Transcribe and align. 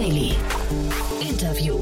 Daily. 0.00 0.32
Interview. 1.20 1.78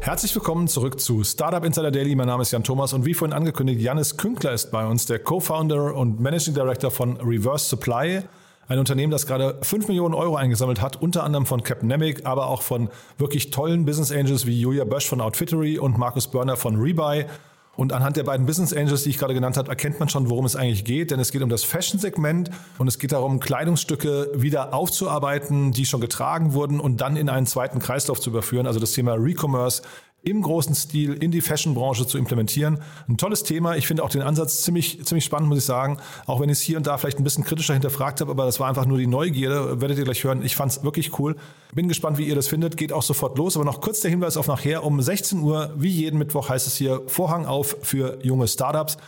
Herzlich 0.00 0.34
willkommen 0.34 0.66
zurück 0.66 0.98
zu 0.98 1.22
Startup 1.22 1.64
Insider 1.64 1.92
Daily. 1.92 2.16
Mein 2.16 2.26
Name 2.26 2.42
ist 2.42 2.50
Jan 2.50 2.64
Thomas 2.64 2.92
und 2.94 3.04
wie 3.04 3.14
vorhin 3.14 3.32
angekündigt, 3.32 3.80
Janis 3.80 4.16
Künkler 4.16 4.50
ist 4.50 4.72
bei 4.72 4.84
uns, 4.84 5.06
der 5.06 5.20
Co-Founder 5.20 5.94
und 5.94 6.18
Managing 6.18 6.54
Director 6.54 6.90
von 6.90 7.18
Reverse 7.18 7.66
Supply. 7.66 8.22
Ein 8.66 8.80
Unternehmen, 8.80 9.12
das 9.12 9.28
gerade 9.28 9.56
5 9.62 9.86
Millionen 9.86 10.14
Euro 10.14 10.34
eingesammelt 10.34 10.80
hat, 10.80 11.00
unter 11.00 11.22
anderem 11.22 11.46
von 11.46 11.62
Capnemic, 11.62 12.26
aber 12.26 12.48
auch 12.48 12.62
von 12.62 12.88
wirklich 13.18 13.52
tollen 13.52 13.84
Business 13.84 14.10
Angels 14.10 14.44
wie 14.44 14.60
Julia 14.60 14.82
Bösch 14.82 15.06
von 15.06 15.20
Outfittery 15.20 15.78
und 15.78 15.96
Markus 15.96 16.26
Börner 16.26 16.56
von 16.56 16.74
Rebuy. 16.74 17.26
Und 17.74 17.92
anhand 17.94 18.16
der 18.16 18.24
beiden 18.24 18.44
Business 18.44 18.74
Angels, 18.74 19.04
die 19.04 19.10
ich 19.10 19.18
gerade 19.18 19.32
genannt 19.32 19.56
habe, 19.56 19.70
erkennt 19.70 19.98
man 19.98 20.08
schon, 20.08 20.28
worum 20.28 20.44
es 20.44 20.56
eigentlich 20.56 20.84
geht. 20.84 21.10
Denn 21.10 21.18
es 21.20 21.32
geht 21.32 21.42
um 21.42 21.48
das 21.48 21.64
Fashion-Segment 21.64 22.50
und 22.78 22.86
es 22.86 22.98
geht 22.98 23.12
darum, 23.12 23.40
Kleidungsstücke 23.40 24.30
wieder 24.34 24.74
aufzuarbeiten, 24.74 25.72
die 25.72 25.86
schon 25.86 26.00
getragen 26.00 26.52
wurden 26.52 26.80
und 26.80 27.00
dann 27.00 27.16
in 27.16 27.30
einen 27.30 27.46
zweiten 27.46 27.78
Kreislauf 27.78 28.20
zu 28.20 28.28
überführen. 28.28 28.66
Also 28.66 28.78
das 28.78 28.92
Thema 28.92 29.14
Recommerce 29.14 29.82
im 30.24 30.42
großen 30.42 30.74
Stil 30.74 31.14
in 31.14 31.30
die 31.30 31.40
Fashion-Branche 31.40 32.06
zu 32.06 32.16
implementieren. 32.16 32.78
Ein 33.08 33.16
tolles 33.16 33.42
Thema. 33.42 33.76
Ich 33.76 33.86
finde 33.86 34.04
auch 34.04 34.08
den 34.08 34.22
Ansatz 34.22 34.62
ziemlich, 34.62 35.04
ziemlich 35.04 35.24
spannend, 35.24 35.48
muss 35.48 35.58
ich 35.58 35.64
sagen. 35.64 35.98
Auch 36.26 36.40
wenn 36.40 36.48
ich 36.48 36.58
es 36.58 36.62
hier 36.62 36.76
und 36.76 36.86
da 36.86 36.96
vielleicht 36.96 37.18
ein 37.18 37.24
bisschen 37.24 37.44
kritischer 37.44 37.74
hinterfragt 37.74 38.20
habe, 38.20 38.30
aber 38.30 38.44
das 38.44 38.60
war 38.60 38.68
einfach 38.68 38.86
nur 38.86 38.98
die 38.98 39.06
Neugierde. 39.06 39.80
Werdet 39.80 39.98
ihr 39.98 40.04
gleich 40.04 40.22
hören. 40.22 40.44
Ich 40.44 40.54
fand 40.54 40.72
es 40.72 40.84
wirklich 40.84 41.18
cool. 41.18 41.36
Bin 41.74 41.88
gespannt, 41.88 42.18
wie 42.18 42.28
ihr 42.28 42.34
das 42.34 42.48
findet. 42.48 42.76
Geht 42.76 42.92
auch 42.92 43.02
sofort 43.02 43.36
los. 43.36 43.56
Aber 43.56 43.64
noch 43.64 43.80
kurz 43.80 44.00
der 44.00 44.10
Hinweis 44.10 44.36
auf 44.36 44.46
nachher. 44.46 44.84
Um 44.84 45.00
16 45.00 45.40
Uhr, 45.40 45.72
wie 45.76 45.90
jeden 45.90 46.18
Mittwoch, 46.18 46.48
heißt 46.48 46.66
es 46.66 46.76
hier 46.76 47.02
Vorhang 47.06 47.46
auf 47.46 47.76
für 47.82 48.18
junge 48.22 48.46
Startups. 48.46 48.98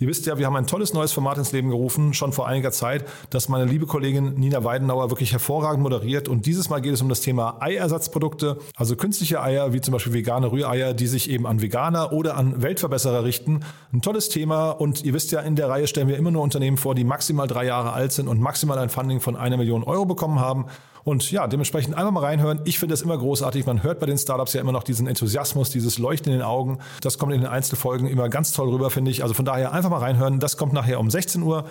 Ihr 0.00 0.06
wisst 0.06 0.26
ja, 0.26 0.38
wir 0.38 0.46
haben 0.46 0.54
ein 0.54 0.68
tolles 0.68 0.94
neues 0.94 1.10
Format 1.10 1.38
ins 1.38 1.50
Leben 1.50 1.70
gerufen, 1.70 2.14
schon 2.14 2.32
vor 2.32 2.46
einiger 2.46 2.70
Zeit, 2.70 3.04
das 3.30 3.48
meine 3.48 3.64
liebe 3.64 3.86
Kollegin 3.86 4.34
Nina 4.34 4.62
Weidenauer 4.62 5.10
wirklich 5.10 5.32
hervorragend 5.32 5.82
moderiert. 5.82 6.28
Und 6.28 6.46
dieses 6.46 6.70
Mal 6.70 6.80
geht 6.80 6.94
es 6.94 7.02
um 7.02 7.08
das 7.08 7.20
Thema 7.20 7.56
Eiersatzprodukte, 7.60 8.58
also 8.76 8.94
künstliche 8.94 9.42
Eier, 9.42 9.72
wie 9.72 9.80
zum 9.80 9.90
Beispiel 9.90 10.12
vegane 10.12 10.52
Rühreier, 10.52 10.94
die 10.94 11.08
sich 11.08 11.28
eben 11.28 11.48
an 11.48 11.62
Veganer 11.62 12.12
oder 12.12 12.36
an 12.36 12.62
Weltverbesserer 12.62 13.24
richten. 13.24 13.64
Ein 13.92 14.00
tolles 14.00 14.28
Thema. 14.28 14.70
Und 14.70 15.04
ihr 15.04 15.14
wisst 15.14 15.32
ja, 15.32 15.40
in 15.40 15.56
der 15.56 15.68
Reihe 15.68 15.88
stellen 15.88 16.06
wir 16.06 16.16
immer 16.16 16.30
nur 16.30 16.42
Unternehmen 16.44 16.76
vor, 16.76 16.94
die 16.94 17.02
maximal 17.02 17.48
drei 17.48 17.64
Jahre 17.64 17.92
alt 17.92 18.12
sind 18.12 18.28
und 18.28 18.40
maximal 18.40 18.78
ein 18.78 18.90
Funding 18.90 19.18
von 19.18 19.34
einer 19.34 19.56
Million 19.56 19.82
Euro 19.82 20.06
bekommen 20.06 20.38
haben. 20.38 20.66
Und 21.08 21.30
ja, 21.30 21.46
dementsprechend 21.46 21.96
einfach 21.96 22.10
mal 22.10 22.22
reinhören. 22.22 22.60
Ich 22.66 22.78
finde 22.78 22.92
das 22.92 23.00
immer 23.00 23.16
großartig. 23.16 23.64
Man 23.64 23.82
hört 23.82 23.98
bei 23.98 24.04
den 24.04 24.18
Startups 24.18 24.52
ja 24.52 24.60
immer 24.60 24.72
noch 24.72 24.82
diesen 24.82 25.06
Enthusiasmus, 25.06 25.70
dieses 25.70 25.96
Leuchten 25.96 26.30
in 26.30 26.40
den 26.40 26.46
Augen. 26.46 26.80
Das 27.00 27.16
kommt 27.16 27.32
in 27.32 27.40
den 27.40 27.48
Einzelfolgen 27.48 28.06
immer 28.06 28.28
ganz 28.28 28.52
toll 28.52 28.68
rüber, 28.68 28.90
finde 28.90 29.10
ich. 29.10 29.22
Also 29.22 29.32
von 29.32 29.46
daher 29.46 29.72
einfach 29.72 29.88
mal 29.88 30.00
reinhören. 30.00 30.38
Das 30.38 30.58
kommt 30.58 30.74
nachher 30.74 31.00
um 31.00 31.08
16 31.08 31.42
Uhr. 31.42 31.64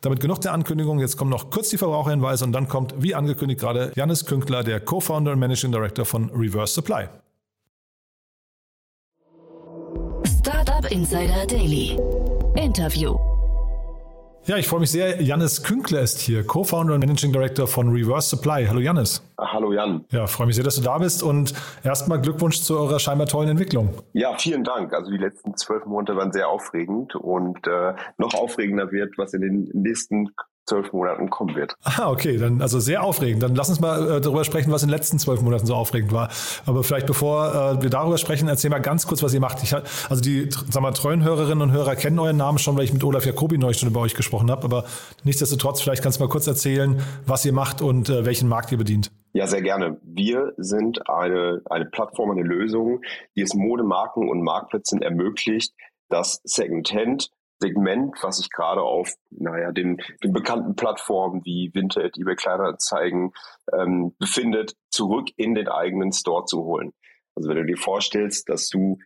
Damit 0.00 0.20
genug 0.20 0.42
der 0.42 0.52
Ankündigung. 0.52 1.00
Jetzt 1.00 1.16
kommen 1.16 1.32
noch 1.32 1.50
kurz 1.50 1.70
die 1.70 1.76
Verbraucherhinweise 1.76 2.44
und 2.44 2.52
dann 2.52 2.68
kommt, 2.68 2.94
wie 2.96 3.16
angekündigt 3.16 3.60
gerade, 3.60 3.90
Janis 3.96 4.26
Künkler, 4.26 4.62
der 4.62 4.78
Co-Founder 4.78 5.32
und 5.32 5.40
Managing 5.40 5.72
Director 5.72 6.04
von 6.04 6.30
Reverse 6.30 6.74
Supply. 6.74 7.08
Startup 10.38 10.88
Insider 10.92 11.48
Daily. 11.48 11.98
Interview. 12.54 13.33
Ja, 14.46 14.58
ich 14.58 14.68
freue 14.68 14.80
mich 14.80 14.90
sehr. 14.90 15.22
Jannis 15.22 15.62
Künkler 15.62 16.02
ist 16.02 16.20
hier, 16.20 16.46
Co-Founder 16.46 16.92
und 16.92 17.00
Managing 17.00 17.32
Director 17.32 17.66
von 17.66 17.88
Reverse 17.88 18.28
Supply. 18.28 18.66
Hallo 18.66 18.78
Jannis. 18.78 19.22
Hallo 19.38 19.72
Jan. 19.72 20.04
Ja, 20.10 20.26
freue 20.26 20.48
mich 20.48 20.56
sehr, 20.56 20.64
dass 20.64 20.76
du 20.76 20.82
da 20.82 20.98
bist 20.98 21.22
und 21.22 21.54
erstmal 21.82 22.20
Glückwunsch 22.20 22.60
zu 22.60 22.78
eurer 22.78 22.98
scheinbar 22.98 23.26
tollen 23.26 23.48
Entwicklung. 23.48 24.02
Ja, 24.12 24.36
vielen 24.36 24.62
Dank. 24.62 24.92
Also 24.92 25.10
die 25.10 25.16
letzten 25.16 25.56
zwölf 25.56 25.86
Monate 25.86 26.14
waren 26.16 26.30
sehr 26.30 26.50
aufregend 26.50 27.14
und 27.14 27.66
äh, 27.66 27.94
noch 28.18 28.34
aufregender 28.34 28.92
wird, 28.92 29.16
was 29.16 29.32
in 29.32 29.40
den 29.40 29.70
nächsten 29.72 30.28
zwölf 30.66 30.92
Monaten 30.92 31.30
kommen 31.30 31.54
wird. 31.54 31.74
Ah, 31.84 32.10
okay, 32.10 32.38
dann 32.38 32.62
also 32.62 32.80
sehr 32.80 33.02
aufregend. 33.02 33.42
Dann 33.42 33.54
lass 33.54 33.68
uns 33.68 33.80
mal 33.80 34.16
äh, 34.16 34.20
darüber 34.20 34.44
sprechen, 34.44 34.72
was 34.72 34.82
in 34.82 34.88
den 34.88 34.96
letzten 34.96 35.18
zwölf 35.18 35.40
Monaten 35.40 35.66
so 35.66 35.74
aufregend 35.74 36.12
war. 36.12 36.30
Aber 36.66 36.82
vielleicht 36.82 37.06
bevor 37.06 37.54
äh, 37.78 37.82
wir 37.82 37.90
darüber 37.90 38.18
sprechen, 38.18 38.48
erzähl 38.48 38.70
mal 38.70 38.80
ganz 38.80 39.06
kurz, 39.06 39.22
was 39.22 39.34
ihr 39.34 39.40
macht. 39.40 39.62
Ich, 39.62 39.74
also 39.74 40.22
die 40.22 40.48
sag 40.70 40.82
mal, 40.82 40.92
treuen 40.92 41.22
Hörerinnen 41.22 41.62
und 41.62 41.72
Hörer 41.72 41.96
kennen 41.96 42.18
euren 42.18 42.36
Namen 42.36 42.58
schon, 42.58 42.76
weil 42.76 42.84
ich 42.84 42.92
mit 42.92 43.04
Olaf 43.04 43.26
Jacobi 43.26 43.58
neulich 43.58 43.78
schon 43.78 43.88
über 43.88 44.00
euch 44.00 44.14
gesprochen 44.14 44.50
habe. 44.50 44.64
Aber 44.64 44.84
nichtsdestotrotz, 45.24 45.80
vielleicht 45.80 46.02
kannst 46.02 46.18
du 46.18 46.24
mal 46.24 46.30
kurz 46.30 46.46
erzählen, 46.46 47.00
was 47.26 47.44
ihr 47.44 47.52
macht 47.52 47.82
und 47.82 48.08
äh, 48.08 48.24
welchen 48.24 48.48
Markt 48.48 48.72
ihr 48.72 48.78
bedient. 48.78 49.10
Ja, 49.32 49.48
sehr 49.48 49.62
gerne. 49.62 49.98
Wir 50.02 50.52
sind 50.56 51.10
eine, 51.10 51.60
eine 51.68 51.86
Plattform, 51.86 52.30
eine 52.30 52.42
Lösung, 52.42 53.00
die 53.36 53.42
es 53.42 53.52
Modemarken 53.54 54.28
und 54.28 54.42
Marktplätzen 54.42 55.02
ermöglicht, 55.02 55.74
das 56.08 56.40
Secondhand 56.44 57.30
Segment, 57.60 58.16
was 58.22 58.38
sich 58.38 58.50
gerade 58.50 58.82
auf, 58.82 59.12
naja, 59.30 59.72
den, 59.72 60.00
den 60.22 60.32
bekannten 60.32 60.76
Plattformen 60.76 61.44
wie 61.44 61.70
Vinted, 61.72 62.16
eBay 62.18 62.36
Kleinanzeigen 62.36 63.32
ähm, 63.72 64.14
befindet, 64.18 64.74
zurück 64.90 65.28
in 65.36 65.54
den 65.54 65.68
eigenen 65.68 66.12
Store 66.12 66.44
zu 66.44 66.64
holen. 66.64 66.92
Also 67.34 67.48
wenn 67.48 67.56
du 67.56 67.64
dir 67.64 67.76
vorstellst, 67.76 68.48
dass 68.48 68.68
du 68.68 68.98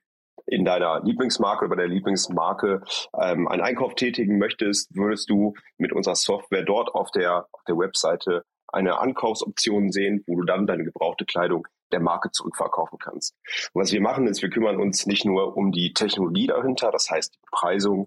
in 0.47 0.65
deiner 0.65 1.03
Lieblingsmarke 1.05 1.67
oder 1.67 1.77
bei 1.77 1.83
der 1.83 1.89
Lieblingsmarke 1.89 2.83
ähm, 3.21 3.49
einen 3.49 3.63
Einkauf 3.63 3.95
tätigen 3.95 4.39
möchtest, 4.39 4.95
würdest 4.95 5.29
du 5.29 5.55
mit 5.77 5.93
unserer 5.93 6.15
Software 6.15 6.65
dort 6.65 6.95
auf 6.95 7.11
der, 7.11 7.47
auf 7.53 7.63
der 7.69 7.77
Webseite 7.77 8.45
eine 8.69 8.99
Ankaufsoption 8.99 9.91
sehen, 9.91 10.23
wo 10.27 10.37
du 10.37 10.45
dann 10.45 10.67
deine 10.67 10.85
gebrauchte 10.85 11.25
Kleidung 11.25 11.67
der 11.93 12.01
Marke 12.01 12.31
zurückverkaufen 12.31 12.99
kannst. 12.99 13.35
Und 13.73 13.83
was 13.83 13.93
wir 13.93 14.01
machen, 14.01 14.27
ist, 14.27 14.43
wir 14.43 14.51
kümmern 14.51 14.81
uns 14.81 15.07
nicht 15.07 15.25
nur 15.25 15.57
um 15.57 15.73
die 15.73 15.93
Technologie 15.93 16.47
dahinter, 16.47 16.91
das 16.91 17.11
heißt 17.11 17.35
die 17.35 17.41
Bepreisung 17.51 18.07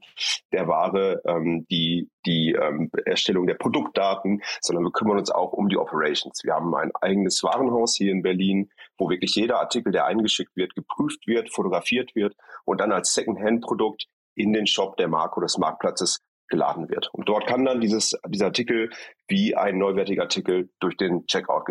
der 0.51 0.67
Ware, 0.67 1.21
ähm, 1.25 1.65
die, 1.69 2.09
die 2.25 2.51
ähm, 2.53 2.91
Erstellung 3.05 3.47
der 3.47 3.55
Produktdaten, 3.55 4.41
sondern 4.61 4.83
wir 4.85 4.91
kümmern 4.91 5.17
uns 5.17 5.31
auch 5.31 5.53
um 5.53 5.69
die 5.69 5.77
Operations. 5.77 6.43
Wir 6.43 6.53
haben 6.53 6.73
ein 6.75 6.91
eigenes 7.01 7.41
Warenhaus 7.43 7.95
hier 7.95 8.11
in 8.11 8.21
Berlin, 8.21 8.69
wo 8.97 9.09
wirklich 9.09 9.35
jeder 9.35 9.59
Artikel, 9.59 9.91
der 9.91 10.05
eingeschickt 10.05 10.55
wird, 10.55 10.75
geprüft 10.75 11.25
wird, 11.27 11.51
fotografiert 11.51 12.15
wird 12.15 12.35
und 12.65 12.79
dann 12.79 12.91
als 12.91 13.13
Second-Hand-Produkt 13.13 14.07
in 14.35 14.53
den 14.53 14.67
Shop 14.67 14.95
der 14.97 15.07
Marke 15.07 15.37
oder 15.37 15.47
des 15.47 15.57
Marktplatzes 15.57 16.21
geladen 16.51 16.89
wird. 16.89 17.09
Und 17.13 17.27
dort 17.27 17.47
kann 17.47 17.65
dann 17.65 17.81
dieses, 17.81 18.15
dieser 18.27 18.45
Artikel 18.45 18.91
wie 19.27 19.55
ein 19.55 19.79
neuwertiger 19.79 20.23
Artikel 20.23 20.69
durch 20.79 20.95
den 20.97 21.25
Checkout 21.25 21.65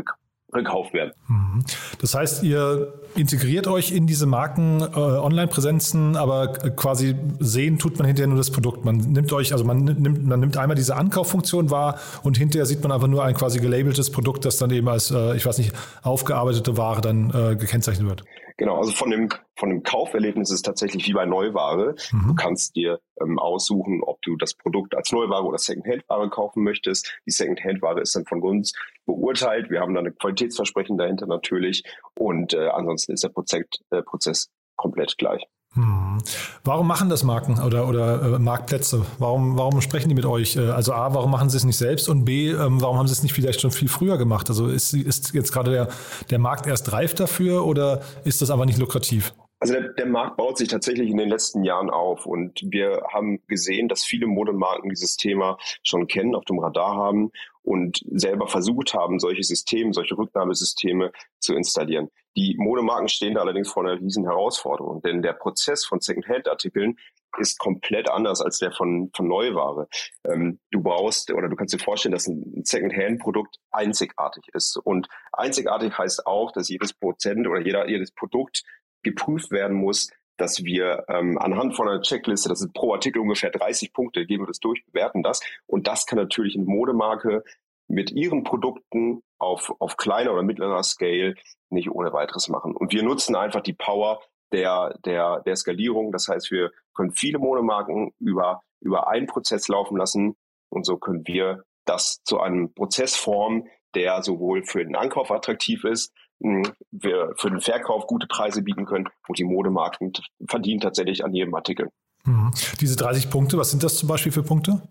gekauft 0.53 0.93
werden. 0.93 1.13
Mhm. 1.29 1.65
Das 2.01 2.15
heißt, 2.15 2.43
ihr 2.43 2.95
integriert 3.15 3.69
euch 3.69 3.93
in 3.93 4.07
diese 4.07 4.27
Marken 4.27 4.81
äh, 4.81 4.97
Online-Präsenzen, 4.97 6.17
aber 6.17 6.49
quasi 6.49 7.15
sehen 7.39 7.79
tut 7.79 7.99
man 7.99 8.07
hinterher 8.07 8.29
nur 8.29 8.39
das 8.39 8.51
Produkt. 8.51 8.85
Man 8.85 8.97
nimmt 8.97 9.33
euch, 9.33 9.53
also 9.53 9.65
man 9.65 9.85
nimmt, 9.85 10.27
man 10.27 10.41
nimmt 10.41 10.57
einmal 10.57 10.77
diese 10.77 10.97
Ankauffunktion 10.97 11.71
wahr 11.71 11.99
und 12.23 12.39
hinterher 12.39 12.67
sieht 12.67 12.83
man 12.83 12.91
einfach 12.91 13.09
nur 13.09 13.25
ein 13.25 13.35
quasi 13.35 13.61
gelabeltes 13.61 14.11
Produkt, 14.11 14.45
das 14.45 14.57
dann 14.57 14.71
eben 14.71 14.89
als, 14.89 15.11
äh, 15.11 15.37
ich 15.37 15.47
weiß 15.47 15.59
nicht, 15.59 15.73
aufgearbeitete 16.03 16.77
Ware 16.77 17.01
dann 17.01 17.31
äh, 17.31 17.57
gekennzeichnet 17.57 18.09
wird. 18.09 18.25
Genau, 18.61 18.77
also 18.77 18.93
von 18.93 19.09
dem, 19.09 19.31
von 19.57 19.71
dem 19.71 19.83
Kauferlebnis 19.83 20.51
ist 20.51 20.57
es 20.57 20.63
tatsächlich 20.63 21.09
wie 21.09 21.15
bei 21.15 21.25
Neuware. 21.25 21.95
Mhm. 22.13 22.27
Du 22.29 22.35
kannst 22.35 22.77
dir 22.77 23.01
ähm, 23.19 23.39
aussuchen, 23.39 24.03
ob 24.03 24.21
du 24.21 24.37
das 24.37 24.53
Produkt 24.53 24.95
als 24.95 25.13
Neuware 25.13 25.45
oder 25.45 25.57
Secondhand-Ware 25.57 26.29
kaufen 26.29 26.63
möchtest. 26.63 27.11
Die 27.25 27.31
Secondhand-Ware 27.31 28.03
ist 28.03 28.15
dann 28.15 28.27
von 28.27 28.43
uns 28.43 28.75
beurteilt. 29.07 29.71
Wir 29.71 29.81
haben 29.81 29.95
dann 29.95 30.07
ein 30.07 30.15
Qualitätsversprechen 30.15 30.99
dahinter 30.99 31.27
natürlich. 31.27 31.85
Und 32.19 32.53
äh, 32.53 32.69
ansonsten 32.69 33.13
ist 33.13 33.25
der 33.25 33.31
Prozess, 33.31 33.65
äh, 33.89 34.03
Prozess 34.03 34.51
komplett 34.77 35.17
gleich. 35.17 35.43
Hm. 35.75 36.19
Warum 36.65 36.89
machen 36.89 37.09
das 37.09 37.23
Marken 37.23 37.61
oder, 37.61 37.87
oder 37.87 38.35
äh, 38.35 38.39
Marktplätze? 38.41 39.07
Warum, 39.19 39.57
warum 39.57 39.81
sprechen 39.81 40.09
die 40.09 40.17
mit 40.17 40.27
euch? 40.27 40.57
Äh, 40.57 40.71
also 40.71 40.93
A, 40.93 41.15
warum 41.15 41.31
machen 41.31 41.49
sie 41.49 41.57
es 41.57 41.65
nicht 41.65 41.77
selbst? 41.77 42.09
Und 42.09 42.25
B, 42.25 42.51
ähm, 42.51 42.81
warum 42.81 42.99
haben 42.99 43.07
sie 43.07 43.13
es 43.13 43.23
nicht 43.23 43.35
vielleicht 43.35 43.61
schon 43.61 43.71
viel 43.71 43.89
früher 43.89 44.19
gemacht? 44.19 44.49
Also 44.49 44.67
ist, 44.67 44.93
ist 44.95 45.33
jetzt 45.33 45.53
gerade 45.53 45.71
der, 45.71 45.89
der 46.29 46.39
Markt 46.41 46.67
erst 46.67 46.93
reif 46.93 47.15
dafür 47.15 47.65
oder 47.65 48.01
ist 48.25 48.43
das 48.43 48.51
aber 48.51 48.67
nicht 48.67 48.79
lukrativ? 48.79 49.33
Also 49.61 49.75
der, 49.75 49.93
der 49.93 50.07
Markt 50.07 50.39
baut 50.39 50.57
sich 50.57 50.69
tatsächlich 50.69 51.11
in 51.11 51.19
den 51.19 51.29
letzten 51.29 51.65
Jahren 51.65 51.91
auf 51.91 52.25
und 52.25 52.63
wir 52.65 53.03
haben 53.13 53.47
gesehen, 53.47 53.89
dass 53.89 54.05
viele 54.05 54.27
Modemarken 54.27 54.89
dieses 54.89 55.17
Thema 55.17 55.59
schon 55.83 56.07
kennen, 56.07 56.35
auf 56.35 56.47
dem 56.47 56.59
Radar 56.59 56.97
haben 56.97 57.31
und 57.63 58.01
selber 58.11 58.49
versucht 58.49 58.95
haben, 58.95 59.21
solche 59.21 59.43
Systeme, 59.43 59.93
solche 59.93 60.17
Rücknahmesysteme 60.17 61.13
zu 61.41 61.55
installieren. 61.55 62.09
Die 62.37 62.57
Modemarken 62.59 63.09
stehen 63.09 63.35
da 63.35 63.43
allerdings 63.43 63.71
vor 63.71 63.85
einer 63.85 64.01
riesen 64.01 64.25
Herausforderung, 64.25 65.03
denn 65.03 65.21
der 65.21 65.35
Prozess 65.35 65.85
von 65.85 66.01
Second-Hand-Artikeln 66.01 66.97
ist 67.39 67.59
komplett 67.59 68.11
anders 68.11 68.41
als 68.41 68.59
der 68.59 68.73
von, 68.73 69.11
von 69.15 69.29
Neuware. 69.29 69.89
Ähm, 70.25 70.59
du 70.71 70.83
brauchst 70.83 71.31
oder 71.33 71.49
du 71.49 71.57
kannst 71.57 71.75
dir 71.75 71.79
vorstellen, 71.79 72.13
dass 72.13 72.27
ein 72.27 72.63
Second-Hand-Produkt 72.65 73.59
einzigartig 73.71 74.45
ist. 74.53 74.77
Und 74.83 75.09
einzigartig 75.33 75.97
heißt 75.97 76.27
auch, 76.27 76.51
dass 76.53 76.69
jedes 76.69 76.93
Prozent 76.93 77.47
oder 77.47 77.61
jeder, 77.61 77.89
jedes 77.89 78.13
Produkt 78.13 78.63
geprüft 79.03 79.51
werden 79.51 79.77
muss, 79.77 80.11
dass 80.37 80.65
wir 80.65 81.05
ähm, 81.09 81.39
anhand 81.39 81.77
von 81.77 81.89
einer 81.89 82.01
Checkliste, 82.01 82.49
das 82.49 82.61
sind 82.61 82.73
pro 82.73 82.95
Artikel 82.95 83.21
ungefähr 83.21 83.51
30 83.51 83.93
Punkte, 83.93 84.25
geben 84.27 84.45
wir 84.45 84.49
das 84.49 84.61
durch, 84.61 84.85
bewerten 84.87 85.23
das. 85.23 85.41
Und 85.67 85.87
das 85.87 86.07
kann 86.07 86.19
natürlich 86.19 86.57
eine 86.57 86.65
Modemarke 86.65 87.45
mit 87.89 88.11
ihren 88.11 88.45
Produkten 88.45 89.23
auf, 89.39 89.75
auf 89.81 89.97
kleiner 89.97 90.33
oder 90.33 90.43
mittlerer 90.43 90.83
Scale 90.83 91.35
nicht 91.69 91.91
ohne 91.91 92.13
weiteres 92.13 92.49
machen. 92.49 92.75
Und 92.75 92.93
wir 92.93 93.03
nutzen 93.03 93.37
einfach 93.37 93.61
die 93.61 93.75
Power 93.75 94.23
der, 94.53 94.97
der, 95.05 95.41
der 95.41 95.57
Skalierung. 95.57 96.13
Das 96.13 96.29
heißt, 96.29 96.51
wir 96.51 96.71
können 96.95 97.13
viele 97.13 97.39
Modemarken 97.39 98.13
über, 98.19 98.63
über 98.81 99.09
einen 99.09 99.27
Prozess 99.27 99.69
laufen 99.69 99.97
lassen. 99.97 100.37
Und 100.71 100.87
so 100.87 100.97
können 100.97 101.27
wir 101.27 101.65
das 101.85 102.23
zu 102.25 102.41
einem 102.41 102.73
Prozess 102.73 103.17
formen, 103.17 103.69
der 103.95 104.23
sowohl 104.23 104.65
für 104.65 104.85
den 104.85 104.97
Ankauf 104.97 105.31
attraktiv 105.31 105.85
ist, 105.85 106.13
wir 106.41 107.33
für 107.37 107.51
den 107.51 107.61
Verkauf 107.61 108.07
gute 108.07 108.27
Preise 108.27 108.63
bieten 108.63 108.87
können 108.87 109.09
und 109.29 109.39
die 109.39 109.45
Modemarken 109.45 110.13
verdienen 110.49 110.81
tatsächlich 110.81 111.25
an 111.25 111.35
jedem 111.35 111.55
Artikel. 111.55 111.91
Mhm. 112.25 112.51
Diese 112.81 112.97
30 112.97 113.31
Punkte, 113.31 113.57
was 113.59 113.71
sind 113.71 113.83
das 113.83 113.97
zum 113.97 114.09
Beispiel 114.09 114.33
für 114.33 114.43
Punkte? 114.43 114.83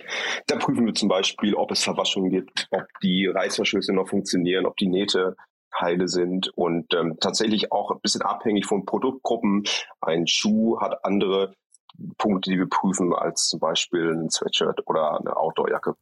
Da 0.48 0.58
prüfen 0.58 0.86
wir 0.86 0.94
zum 0.94 1.10
Beispiel, 1.10 1.54
ob 1.54 1.72
es 1.72 1.84
Verwaschungen 1.84 2.32
gibt, 2.32 2.68
ob 2.72 2.86
die 3.04 3.28
Reißverschlüsse 3.28 3.94
noch 3.94 4.10
funktionieren, 4.10 4.66
ob 4.66 4.78
die 4.78 4.88
Nähte 4.88 5.36
heile 5.80 6.08
sind 6.08 6.50
und 6.56 6.94
ähm, 6.94 7.18
tatsächlich 7.20 7.72
auch 7.72 7.92
ein 7.92 8.00
bisschen 8.02 8.22
abhängig 8.22 8.66
von 8.66 8.86
Produktgruppen. 8.86 9.64
Ein 10.02 10.26
Schuh 10.28 10.80
hat 10.80 11.06
andere 11.06 11.54
Punkte, 12.18 12.50
die 12.50 12.58
wir 12.58 12.68
prüfen, 12.68 13.14
als 13.14 13.48
zum 13.48 13.60
Beispiel 13.60 14.12
ein 14.12 14.30
Sweatshirt 14.30 14.88
oder 14.88 15.20
eine 15.20 15.38
Outdoorjacke. 15.38 15.96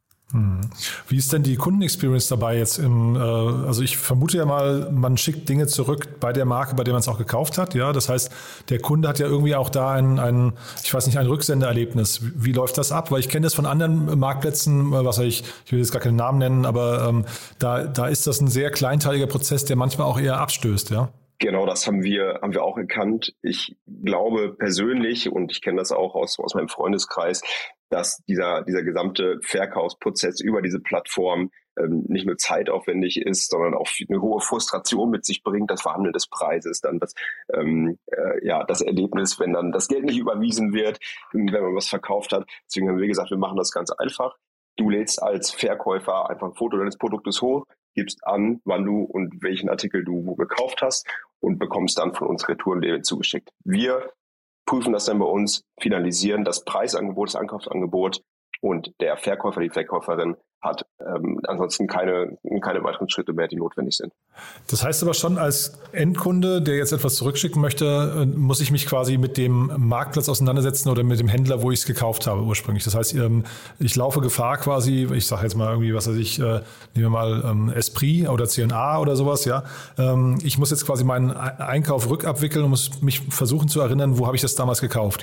Wie 1.08 1.16
ist 1.16 1.32
denn 1.32 1.42
die 1.42 1.56
Kundenexperience 1.56 2.28
dabei 2.28 2.58
jetzt 2.58 2.78
im, 2.78 3.16
äh, 3.16 3.18
also 3.18 3.80
ich 3.80 3.96
vermute 3.96 4.36
ja 4.36 4.44
mal, 4.44 4.90
man 4.92 5.16
schickt 5.16 5.48
Dinge 5.48 5.66
zurück 5.68 6.20
bei 6.20 6.34
der 6.34 6.44
Marke, 6.44 6.74
bei 6.74 6.84
der 6.84 6.92
man 6.92 7.00
es 7.00 7.08
auch 7.08 7.16
gekauft 7.16 7.56
hat, 7.56 7.74
ja. 7.74 7.94
Das 7.94 8.10
heißt, 8.10 8.30
der 8.68 8.78
Kunde 8.78 9.08
hat 9.08 9.18
ja 9.18 9.26
irgendwie 9.26 9.54
auch 9.54 9.70
da 9.70 9.92
ein, 9.92 10.18
ein 10.18 10.52
ich 10.84 10.92
weiß 10.92 11.06
nicht, 11.06 11.16
ein 11.16 11.26
Rücksendererlebnis. 11.26 12.22
Wie, 12.22 12.44
wie 12.44 12.52
läuft 12.52 12.76
das 12.76 12.92
ab? 12.92 13.10
Weil 13.10 13.20
ich 13.20 13.30
kenne 13.30 13.44
das 13.44 13.54
von 13.54 13.64
anderen 13.64 14.18
Marktplätzen, 14.18 14.92
äh, 14.92 15.02
was 15.02 15.18
ich, 15.18 15.44
ich 15.64 15.72
will 15.72 15.78
jetzt 15.78 15.92
gar 15.92 16.02
keinen 16.02 16.16
Namen 16.16 16.38
nennen, 16.38 16.66
aber 16.66 17.08
ähm, 17.08 17.24
da, 17.58 17.84
da 17.84 18.06
ist 18.06 18.26
das 18.26 18.42
ein 18.42 18.48
sehr 18.48 18.70
kleinteiliger 18.70 19.28
Prozess, 19.28 19.64
der 19.64 19.76
manchmal 19.76 20.06
auch 20.06 20.20
eher 20.20 20.38
abstößt, 20.40 20.90
ja. 20.90 21.08
Genau, 21.40 21.66
das 21.66 21.86
haben 21.86 22.02
wir, 22.02 22.40
haben 22.42 22.52
wir 22.52 22.64
auch 22.64 22.76
erkannt. 22.76 23.32
Ich 23.42 23.76
glaube 23.86 24.56
persönlich, 24.58 25.30
und 25.30 25.52
ich 25.52 25.62
kenne 25.62 25.78
das 25.78 25.92
auch 25.92 26.16
aus, 26.16 26.38
aus 26.38 26.54
meinem 26.54 26.68
Freundeskreis, 26.68 27.42
dass 27.90 28.22
dieser, 28.28 28.62
dieser 28.62 28.82
gesamte 28.82 29.38
Verkaufsprozess 29.42 30.40
über 30.40 30.62
diese 30.62 30.80
Plattform 30.80 31.50
ähm, 31.78 32.04
nicht 32.08 32.26
nur 32.26 32.36
zeitaufwendig 32.36 33.20
ist, 33.22 33.50
sondern 33.50 33.74
auch 33.74 33.88
eine 34.08 34.20
hohe 34.20 34.40
Frustration 34.40 35.10
mit 35.10 35.24
sich 35.24 35.42
bringt, 35.42 35.70
das 35.70 35.82
Verhandeln 35.82 36.12
des 36.12 36.26
Preises, 36.26 36.80
dann 36.80 36.98
das, 36.98 37.14
ähm, 37.52 37.98
äh, 38.06 38.46
ja, 38.46 38.64
das 38.64 38.80
Erlebnis, 38.80 39.38
wenn 39.38 39.52
dann 39.52 39.72
das 39.72 39.88
Geld 39.88 40.04
nicht 40.04 40.18
überwiesen 40.18 40.72
wird, 40.72 40.98
wenn 41.32 41.46
man 41.46 41.74
was 41.74 41.88
verkauft 41.88 42.32
hat. 42.32 42.48
Deswegen 42.66 42.88
haben 42.88 42.98
wir 42.98 43.06
gesagt, 43.06 43.30
wir 43.30 43.38
machen 43.38 43.56
das 43.56 43.72
ganz 43.72 43.90
einfach. 43.90 44.36
Du 44.76 44.90
lädst 44.90 45.22
als 45.22 45.50
Verkäufer 45.50 46.30
einfach 46.30 46.48
ein 46.48 46.54
Foto 46.54 46.76
deines 46.76 46.96
Produktes 46.96 47.42
hoch, 47.42 47.64
gibst 47.94 48.24
an, 48.24 48.60
wann 48.64 48.84
du 48.84 49.02
und 49.02 49.42
welchen 49.42 49.68
Artikel 49.68 50.04
du 50.04 50.36
gekauft 50.36 50.82
hast 50.82 51.06
und 51.40 51.58
bekommst 51.58 51.98
dann 51.98 52.14
von 52.14 52.28
uns 52.28 52.48
Retourenlabel 52.48 53.02
zugeschickt. 53.02 53.50
Wir 53.64 54.12
prüfen 54.68 54.92
das 54.92 55.06
dann 55.06 55.18
bei 55.18 55.24
uns, 55.24 55.62
finalisieren 55.80 56.44
das 56.44 56.62
Preisangebot, 56.62 57.28
das 57.28 57.36
Ankaufsangebot 57.36 58.20
und 58.60 58.92
der 59.00 59.16
Verkäufer, 59.16 59.60
die 59.60 59.70
Verkäuferin 59.70 60.36
hat 60.60 60.84
ähm, 61.00 61.40
ansonsten 61.46 61.86
keine, 61.86 62.36
keine 62.60 62.82
weiteren 62.82 63.08
Schritte 63.08 63.32
mehr, 63.32 63.46
die 63.46 63.56
notwendig 63.56 63.96
sind. 63.96 64.12
Das 64.68 64.82
heißt 64.82 65.02
aber 65.04 65.14
schon, 65.14 65.38
als 65.38 65.78
Endkunde, 65.92 66.60
der 66.60 66.76
jetzt 66.76 66.92
etwas 66.92 67.14
zurückschicken 67.14 67.62
möchte, 67.62 68.22
äh, 68.22 68.26
muss 68.26 68.60
ich 68.60 68.72
mich 68.72 68.86
quasi 68.86 69.18
mit 69.18 69.36
dem 69.36 69.70
Marktplatz 69.76 70.28
auseinandersetzen 70.28 70.88
oder 70.88 71.04
mit 71.04 71.20
dem 71.20 71.28
Händler, 71.28 71.62
wo 71.62 71.70
ich 71.70 71.80
es 71.80 71.86
gekauft 71.86 72.26
habe 72.26 72.42
ursprünglich. 72.42 72.82
Das 72.82 72.96
heißt, 72.96 73.14
ähm, 73.14 73.44
ich 73.78 73.94
laufe 73.94 74.20
Gefahr 74.20 74.56
quasi, 74.56 75.06
ich 75.12 75.28
sage 75.28 75.44
jetzt 75.44 75.54
mal 75.54 75.70
irgendwie, 75.70 75.94
was 75.94 76.08
weiß 76.08 76.16
ich, 76.16 76.40
äh, 76.40 76.42
nehmen 76.42 76.64
wir 76.94 77.10
mal 77.10 77.44
ähm, 77.48 77.70
Esprit 77.70 78.28
oder 78.28 78.46
CNA 78.46 78.98
oder 78.98 79.14
sowas, 79.14 79.44
ja. 79.44 79.62
Ähm, 79.96 80.38
ich 80.42 80.58
muss 80.58 80.70
jetzt 80.70 80.84
quasi 80.84 81.04
meinen 81.04 81.30
Einkauf 81.30 82.10
rückabwickeln 82.10 82.64
und 82.64 82.70
muss 82.70 83.00
mich 83.00 83.20
versuchen 83.20 83.68
zu 83.68 83.80
erinnern, 83.80 84.18
wo 84.18 84.26
habe 84.26 84.34
ich 84.34 84.42
das 84.42 84.56
damals 84.56 84.80
gekauft. 84.80 85.22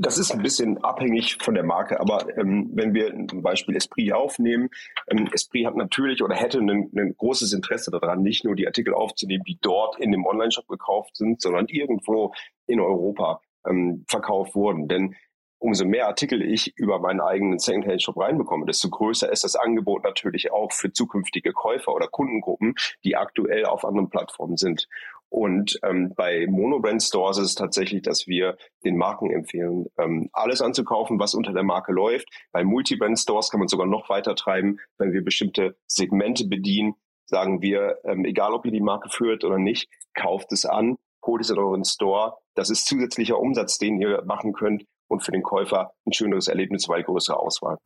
Das 0.00 0.16
ist 0.16 0.30
ein 0.30 0.42
bisschen 0.42 0.78
abhängig 0.84 1.38
von 1.42 1.54
der 1.54 1.64
Marke, 1.64 1.98
aber 1.98 2.24
ähm, 2.38 2.70
wenn 2.72 2.94
wir 2.94 3.12
zum 3.28 3.42
Beispiel 3.42 3.74
Esprit 3.74 4.12
aufnehmen, 4.12 4.70
ähm, 5.08 5.28
Esprit 5.32 5.66
hat 5.66 5.74
natürlich 5.74 6.22
oder 6.22 6.36
hätte 6.36 6.60
ein, 6.60 7.14
großes 7.18 7.52
Interesse 7.52 7.90
daran, 7.90 8.22
nicht 8.22 8.44
nur 8.44 8.54
die 8.54 8.68
Artikel 8.68 8.94
aufzunehmen, 8.94 9.42
die 9.42 9.58
dort 9.60 9.98
in 9.98 10.12
dem 10.12 10.24
Online-Shop 10.24 10.68
gekauft 10.68 11.16
sind, 11.16 11.42
sondern 11.42 11.66
irgendwo 11.66 12.32
in 12.68 12.78
Europa 12.78 13.40
ähm, 13.66 14.04
verkauft 14.06 14.54
wurden. 14.54 14.86
Denn 14.86 15.16
umso 15.58 15.84
mehr 15.84 16.06
Artikel 16.06 16.42
ich 16.42 16.76
über 16.76 17.00
meinen 17.00 17.20
eigenen 17.20 17.58
Secondhand-Shop 17.58 18.16
reinbekomme, 18.18 18.66
desto 18.66 18.90
größer 18.90 19.32
ist 19.32 19.42
das 19.42 19.56
Angebot 19.56 20.04
natürlich 20.04 20.52
auch 20.52 20.72
für 20.72 20.92
zukünftige 20.92 21.52
Käufer 21.52 21.92
oder 21.92 22.06
Kundengruppen, 22.06 22.76
die 23.02 23.16
aktuell 23.16 23.64
auf 23.64 23.84
anderen 23.84 24.10
Plattformen 24.10 24.56
sind. 24.56 24.86
Und 25.30 25.78
ähm, 25.82 26.14
bei 26.16 26.46
Monobrand 26.48 27.02
Stores 27.02 27.38
ist 27.38 27.50
es 27.50 27.54
tatsächlich, 27.54 28.02
dass 28.02 28.26
wir 28.26 28.56
den 28.84 28.96
Marken 28.96 29.30
empfehlen, 29.30 29.86
ähm, 29.98 30.30
alles 30.32 30.62
anzukaufen, 30.62 31.18
was 31.20 31.34
unter 31.34 31.52
der 31.52 31.64
Marke 31.64 31.92
läuft. 31.92 32.28
Bei 32.50 32.64
Multibrand 32.64 33.18
Stores 33.18 33.50
kann 33.50 33.60
man 33.60 33.68
sogar 33.68 33.86
noch 33.86 34.08
weiter 34.08 34.34
treiben, 34.34 34.78
wenn 34.96 35.12
wir 35.12 35.22
bestimmte 35.22 35.76
Segmente 35.86 36.46
bedienen. 36.46 36.94
Sagen 37.26 37.60
wir, 37.60 37.98
ähm, 38.04 38.24
egal 38.24 38.54
ob 38.54 38.64
ihr 38.64 38.72
die 38.72 38.80
Marke 38.80 39.10
führt 39.10 39.44
oder 39.44 39.58
nicht, 39.58 39.90
kauft 40.14 40.50
es 40.52 40.64
an, 40.64 40.96
holt 41.24 41.42
es 41.42 41.50
in 41.50 41.58
euren 41.58 41.84
Store. 41.84 42.38
Das 42.54 42.70
ist 42.70 42.86
zusätzlicher 42.86 43.38
Umsatz, 43.38 43.78
den 43.78 44.00
ihr 44.00 44.22
machen 44.24 44.54
könnt 44.54 44.84
und 45.08 45.22
für 45.22 45.32
den 45.32 45.42
Käufer 45.42 45.92
ein 46.06 46.12
schöneres 46.14 46.48
Erlebnis, 46.48 46.88
weil 46.88 47.02
größere 47.02 47.38
Auswahl. 47.38 47.76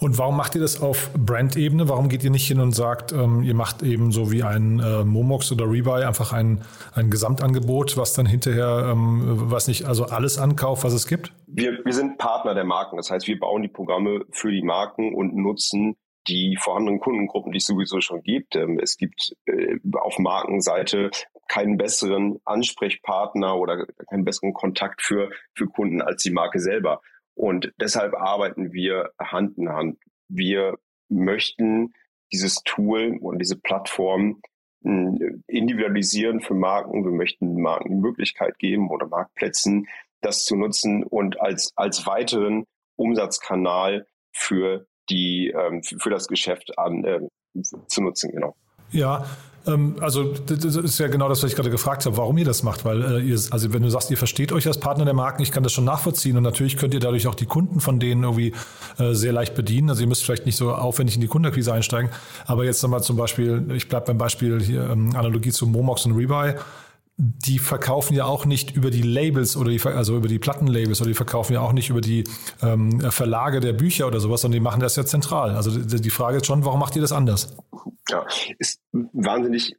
Und 0.00 0.16
warum 0.16 0.36
macht 0.36 0.54
ihr 0.54 0.62
das 0.62 0.80
auf 0.80 1.12
Brand-Ebene? 1.12 1.88
Warum 1.90 2.08
geht 2.08 2.24
ihr 2.24 2.30
nicht 2.30 2.46
hin 2.46 2.58
und 2.58 2.72
sagt, 2.72 3.12
ähm, 3.12 3.42
ihr 3.42 3.54
macht 3.54 3.82
eben 3.82 4.12
so 4.12 4.32
wie 4.32 4.42
ein 4.42 4.80
äh, 4.80 5.04
Momox 5.04 5.52
oder 5.52 5.70
Rebuy 5.70 6.04
einfach 6.04 6.32
ein, 6.32 6.64
ein 6.94 7.10
Gesamtangebot, 7.10 7.98
was 7.98 8.14
dann 8.14 8.24
hinterher, 8.24 8.88
ähm, 8.90 9.50
was 9.50 9.68
nicht, 9.68 9.84
also 9.84 10.06
alles 10.06 10.38
ankauft, 10.38 10.84
was 10.84 10.94
es 10.94 11.06
gibt? 11.06 11.34
Wir, 11.46 11.84
wir 11.84 11.92
sind 11.92 12.16
Partner 12.16 12.54
der 12.54 12.64
Marken. 12.64 12.96
Das 12.96 13.10
heißt, 13.10 13.26
wir 13.26 13.38
bauen 13.38 13.60
die 13.60 13.68
Programme 13.68 14.24
für 14.30 14.50
die 14.50 14.62
Marken 14.62 15.14
und 15.14 15.36
nutzen 15.36 15.96
die 16.28 16.56
vorhandenen 16.58 17.00
Kundengruppen, 17.00 17.52
die 17.52 17.58
es 17.58 17.66
sowieso 17.66 18.00
schon 18.00 18.22
gibt. 18.22 18.56
Ähm, 18.56 18.78
es 18.82 18.96
gibt 18.96 19.34
äh, 19.44 19.76
auf 19.92 20.18
Markenseite 20.18 21.10
keinen 21.46 21.76
besseren 21.76 22.38
Ansprechpartner 22.44 23.56
oder 23.56 23.86
keinen 24.08 24.24
besseren 24.24 24.54
Kontakt 24.54 25.02
für, 25.02 25.30
für 25.54 25.66
Kunden 25.66 26.00
als 26.00 26.22
die 26.22 26.30
Marke 26.30 26.58
selber. 26.60 27.02
Und 27.34 27.72
deshalb 27.80 28.14
arbeiten 28.14 28.72
wir 28.72 29.10
Hand 29.20 29.56
in 29.58 29.70
Hand. 29.70 29.98
Wir 30.28 30.78
möchten 31.08 31.94
dieses 32.32 32.62
Tool 32.64 33.18
und 33.20 33.38
diese 33.38 33.56
Plattform 33.56 34.40
hm, 34.82 35.42
individualisieren 35.46 36.40
für 36.40 36.54
Marken. 36.54 37.04
Wir 37.04 37.12
möchten 37.12 37.60
Marken 37.60 37.90
die 37.90 38.00
Möglichkeit 38.00 38.58
geben 38.58 38.90
oder 38.90 39.06
Marktplätzen, 39.06 39.88
das 40.20 40.44
zu 40.44 40.56
nutzen 40.56 41.02
und 41.02 41.40
als, 41.40 41.72
als 41.76 42.06
weiteren 42.06 42.64
Umsatzkanal 42.96 44.06
für 44.32 44.86
die, 45.08 45.48
ähm, 45.48 45.82
für 45.82 46.10
das 46.10 46.28
Geschäft 46.28 46.78
an, 46.78 47.04
äh, 47.04 47.20
zu 47.88 48.02
nutzen, 48.02 48.30
genau. 48.32 48.54
Ja, 48.90 49.18
ähm, 49.18 49.26
also 49.64 50.32
das 50.32 50.76
ist 50.76 50.98
ja 50.98 51.08
genau 51.08 51.28
das, 51.28 51.42
was 51.42 51.50
ich 51.50 51.56
gerade 51.56 51.70
gefragt 51.70 52.06
habe, 52.06 52.16
warum 52.16 52.38
ihr 52.38 52.46
das 52.46 52.62
macht, 52.62 52.84
weil 52.84 53.02
äh, 53.02 53.20
ihr, 53.20 53.38
also 53.50 53.72
wenn 53.72 53.82
du 53.82 53.90
sagst, 53.90 54.10
ihr 54.10 54.16
versteht 54.16 54.52
euch 54.52 54.66
als 54.66 54.78
Partner 54.78 55.04
der 55.04 55.12
Marken, 55.12 55.42
ich 55.42 55.52
kann 55.52 55.62
das 55.62 55.72
schon 55.72 55.84
nachvollziehen 55.84 56.36
und 56.36 56.42
natürlich 56.42 56.78
könnt 56.78 56.94
ihr 56.94 57.00
dadurch 57.00 57.26
auch 57.26 57.34
die 57.34 57.46
Kunden 57.46 57.80
von 57.80 58.00
denen 58.00 58.22
irgendwie 58.22 58.54
äh, 58.98 59.12
sehr 59.12 59.32
leicht 59.32 59.54
bedienen. 59.54 59.90
Also 59.90 60.02
ihr 60.02 60.08
müsst 60.08 60.24
vielleicht 60.24 60.46
nicht 60.46 60.56
so 60.56 60.72
aufwendig 60.72 61.16
in 61.16 61.20
die 61.20 61.26
Kundenakquise 61.26 61.72
einsteigen, 61.72 62.10
aber 62.46 62.64
jetzt 62.64 62.82
nochmal 62.82 63.02
zum 63.02 63.16
Beispiel, 63.16 63.66
ich 63.74 63.88
bleibe 63.88 64.06
beim 64.06 64.18
Beispiel 64.18 64.60
hier 64.62 64.88
ähm, 64.90 65.14
Analogie 65.14 65.50
zu 65.50 65.66
Momox 65.66 66.06
und 66.06 66.12
Rebuy 66.12 66.54
die 67.22 67.58
verkaufen 67.58 68.14
ja 68.14 68.24
auch 68.24 68.46
nicht 68.46 68.74
über 68.74 68.90
die 68.90 69.02
Labels 69.02 69.54
oder 69.54 69.68
die, 69.70 69.80
also 69.84 70.16
über 70.16 70.26
die 70.26 70.38
Plattenlabels 70.38 71.02
oder 71.02 71.08
die 71.08 71.14
verkaufen 71.14 71.52
ja 71.52 71.60
auch 71.60 71.74
nicht 71.74 71.90
über 71.90 72.00
die 72.00 72.24
ähm, 72.62 72.98
Verlage 73.10 73.60
der 73.60 73.74
Bücher 73.74 74.06
oder 74.06 74.20
sowas, 74.20 74.40
sondern 74.40 74.58
die 74.58 74.64
machen 74.64 74.80
das 74.80 74.96
ja 74.96 75.04
zentral. 75.04 75.50
Also 75.50 75.78
die, 75.78 76.00
die 76.00 76.10
Frage 76.10 76.38
ist 76.38 76.46
schon, 76.46 76.64
warum 76.64 76.80
macht 76.80 76.96
ihr 76.96 77.02
das 77.02 77.12
anders? 77.12 77.54
Ja, 78.08 78.26
ist 78.58 78.80
ein 78.94 79.10
wahnsinnig 79.12 79.76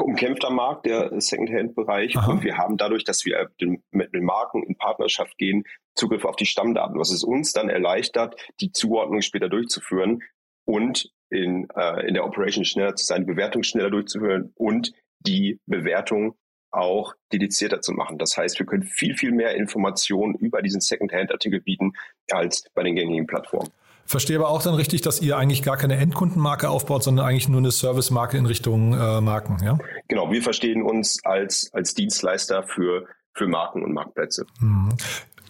umkämpfter 0.00 0.48
Markt, 0.48 0.86
der 0.86 1.12
Secondhand-Bereich. 1.20 2.16
Und 2.26 2.42
wir 2.42 2.56
haben 2.56 2.78
dadurch, 2.78 3.04
dass 3.04 3.26
wir 3.26 3.50
mit 3.90 4.14
den 4.14 4.24
Marken 4.24 4.62
in 4.62 4.74
Partnerschaft 4.76 5.36
gehen, 5.36 5.64
Zugriff 5.94 6.24
auf 6.24 6.36
die 6.36 6.46
Stammdaten, 6.46 6.98
was 6.98 7.10
es 7.10 7.22
uns 7.22 7.52
dann 7.52 7.68
erleichtert, 7.68 8.34
die 8.62 8.72
Zuordnung 8.72 9.20
später 9.20 9.50
durchzuführen 9.50 10.22
und 10.64 11.12
in, 11.28 11.68
äh, 11.76 12.06
in 12.06 12.14
der 12.14 12.24
Operation 12.24 12.64
schneller 12.64 12.96
zu 12.96 13.04
sein, 13.04 13.26
die 13.26 13.32
Bewertung 13.32 13.62
schneller 13.62 13.90
durchzuführen 13.90 14.52
und 14.56 14.92
die 15.20 15.60
Bewertung 15.66 16.34
auch 16.72 17.14
dedizierter 17.32 17.80
zu 17.80 17.92
machen. 17.92 18.18
Das 18.18 18.36
heißt, 18.36 18.58
wir 18.58 18.66
können 18.66 18.82
viel, 18.82 19.16
viel 19.16 19.32
mehr 19.32 19.54
Informationen 19.54 20.34
über 20.34 20.62
diesen 20.62 20.80
Secondhand-Artikel 20.80 21.60
bieten 21.60 21.92
als 22.30 22.64
bei 22.74 22.82
den 22.82 22.96
gängigen 22.96 23.26
Plattformen. 23.26 23.70
Verstehe 24.04 24.36
aber 24.36 24.48
auch 24.48 24.62
dann 24.62 24.74
richtig, 24.74 25.00
dass 25.02 25.20
ihr 25.22 25.36
eigentlich 25.36 25.62
gar 25.62 25.76
keine 25.76 25.96
Endkundenmarke 25.96 26.68
aufbaut, 26.68 27.04
sondern 27.04 27.24
eigentlich 27.24 27.48
nur 27.48 27.58
eine 27.58 27.70
Servicemarke 27.70 28.36
in 28.36 28.46
Richtung 28.46 28.94
äh, 28.94 29.20
Marken, 29.20 29.58
ja? 29.64 29.78
Genau, 30.08 30.30
wir 30.30 30.42
verstehen 30.42 30.82
uns 30.82 31.24
als, 31.24 31.70
als 31.72 31.94
Dienstleister 31.94 32.64
für, 32.64 33.06
für 33.32 33.46
Marken 33.46 33.82
und 33.82 33.92
Marktplätze. 33.92 34.44
Mhm. 34.58 34.90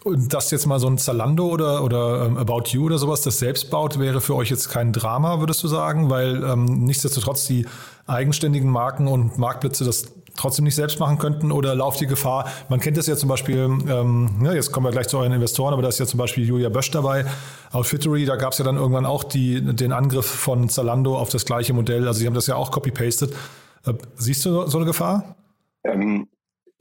Und 0.03 0.33
dass 0.33 0.51
jetzt 0.51 0.65
mal 0.65 0.79
so 0.79 0.87
ein 0.87 0.97
Zalando 0.97 1.47
oder, 1.47 1.83
oder 1.83 2.25
ähm, 2.25 2.37
About 2.37 2.63
You 2.67 2.85
oder 2.85 2.97
sowas 2.97 3.21
das 3.21 3.39
selbst 3.39 3.69
baut, 3.69 3.99
wäre 3.99 4.19
für 4.19 4.35
euch 4.35 4.49
jetzt 4.49 4.69
kein 4.69 4.91
Drama, 4.91 5.39
würdest 5.39 5.63
du 5.63 5.69
sagen? 5.69 6.09
Weil 6.09 6.43
ähm, 6.43 6.65
nichtsdestotrotz 6.65 7.47
die 7.47 7.65
eigenständigen 8.05 8.69
Marken 8.69 9.07
und 9.07 9.37
Marktplätze 9.37 9.85
das 9.85 10.13
trotzdem 10.35 10.65
nicht 10.65 10.75
selbst 10.75 10.99
machen 10.99 11.17
könnten 11.17 11.51
oder 11.51 11.75
lauft 11.75 11.99
die 11.99 12.07
Gefahr, 12.07 12.49
man 12.69 12.79
kennt 12.79 12.97
das 12.97 13.07
ja 13.07 13.15
zum 13.15 13.29
Beispiel, 13.29 13.57
ähm, 13.57 14.29
ja, 14.43 14.53
jetzt 14.53 14.71
kommen 14.71 14.85
wir 14.85 14.91
gleich 14.91 15.07
zu 15.07 15.17
euren 15.17 15.31
Investoren, 15.31 15.73
aber 15.73 15.81
da 15.81 15.89
ist 15.89 15.99
ja 15.99 16.05
zum 16.05 16.17
Beispiel 16.17 16.45
Julia 16.45 16.69
Bösch 16.69 16.91
dabei, 16.91 17.25
Outfittery, 17.71 18.25
da 18.25 18.35
gab 18.35 18.53
es 18.53 18.59
ja 18.59 18.65
dann 18.65 18.77
irgendwann 18.77 19.05
auch 19.05 19.23
die, 19.23 19.61
den 19.61 19.91
Angriff 19.91 20.25
von 20.25 20.69
Zalando 20.69 21.17
auf 21.17 21.29
das 21.29 21.45
gleiche 21.45 21.73
Modell, 21.73 22.07
also 22.07 22.19
sie 22.19 22.27
haben 22.27 22.33
das 22.33 22.47
ja 22.47 22.55
auch 22.55 22.71
copy-pasted. 22.71 23.33
Äh, 23.85 23.93
siehst 24.15 24.45
du 24.45 24.65
so 24.67 24.77
eine 24.77 24.85
Gefahr? 24.87 25.35
Ähm, 25.83 26.27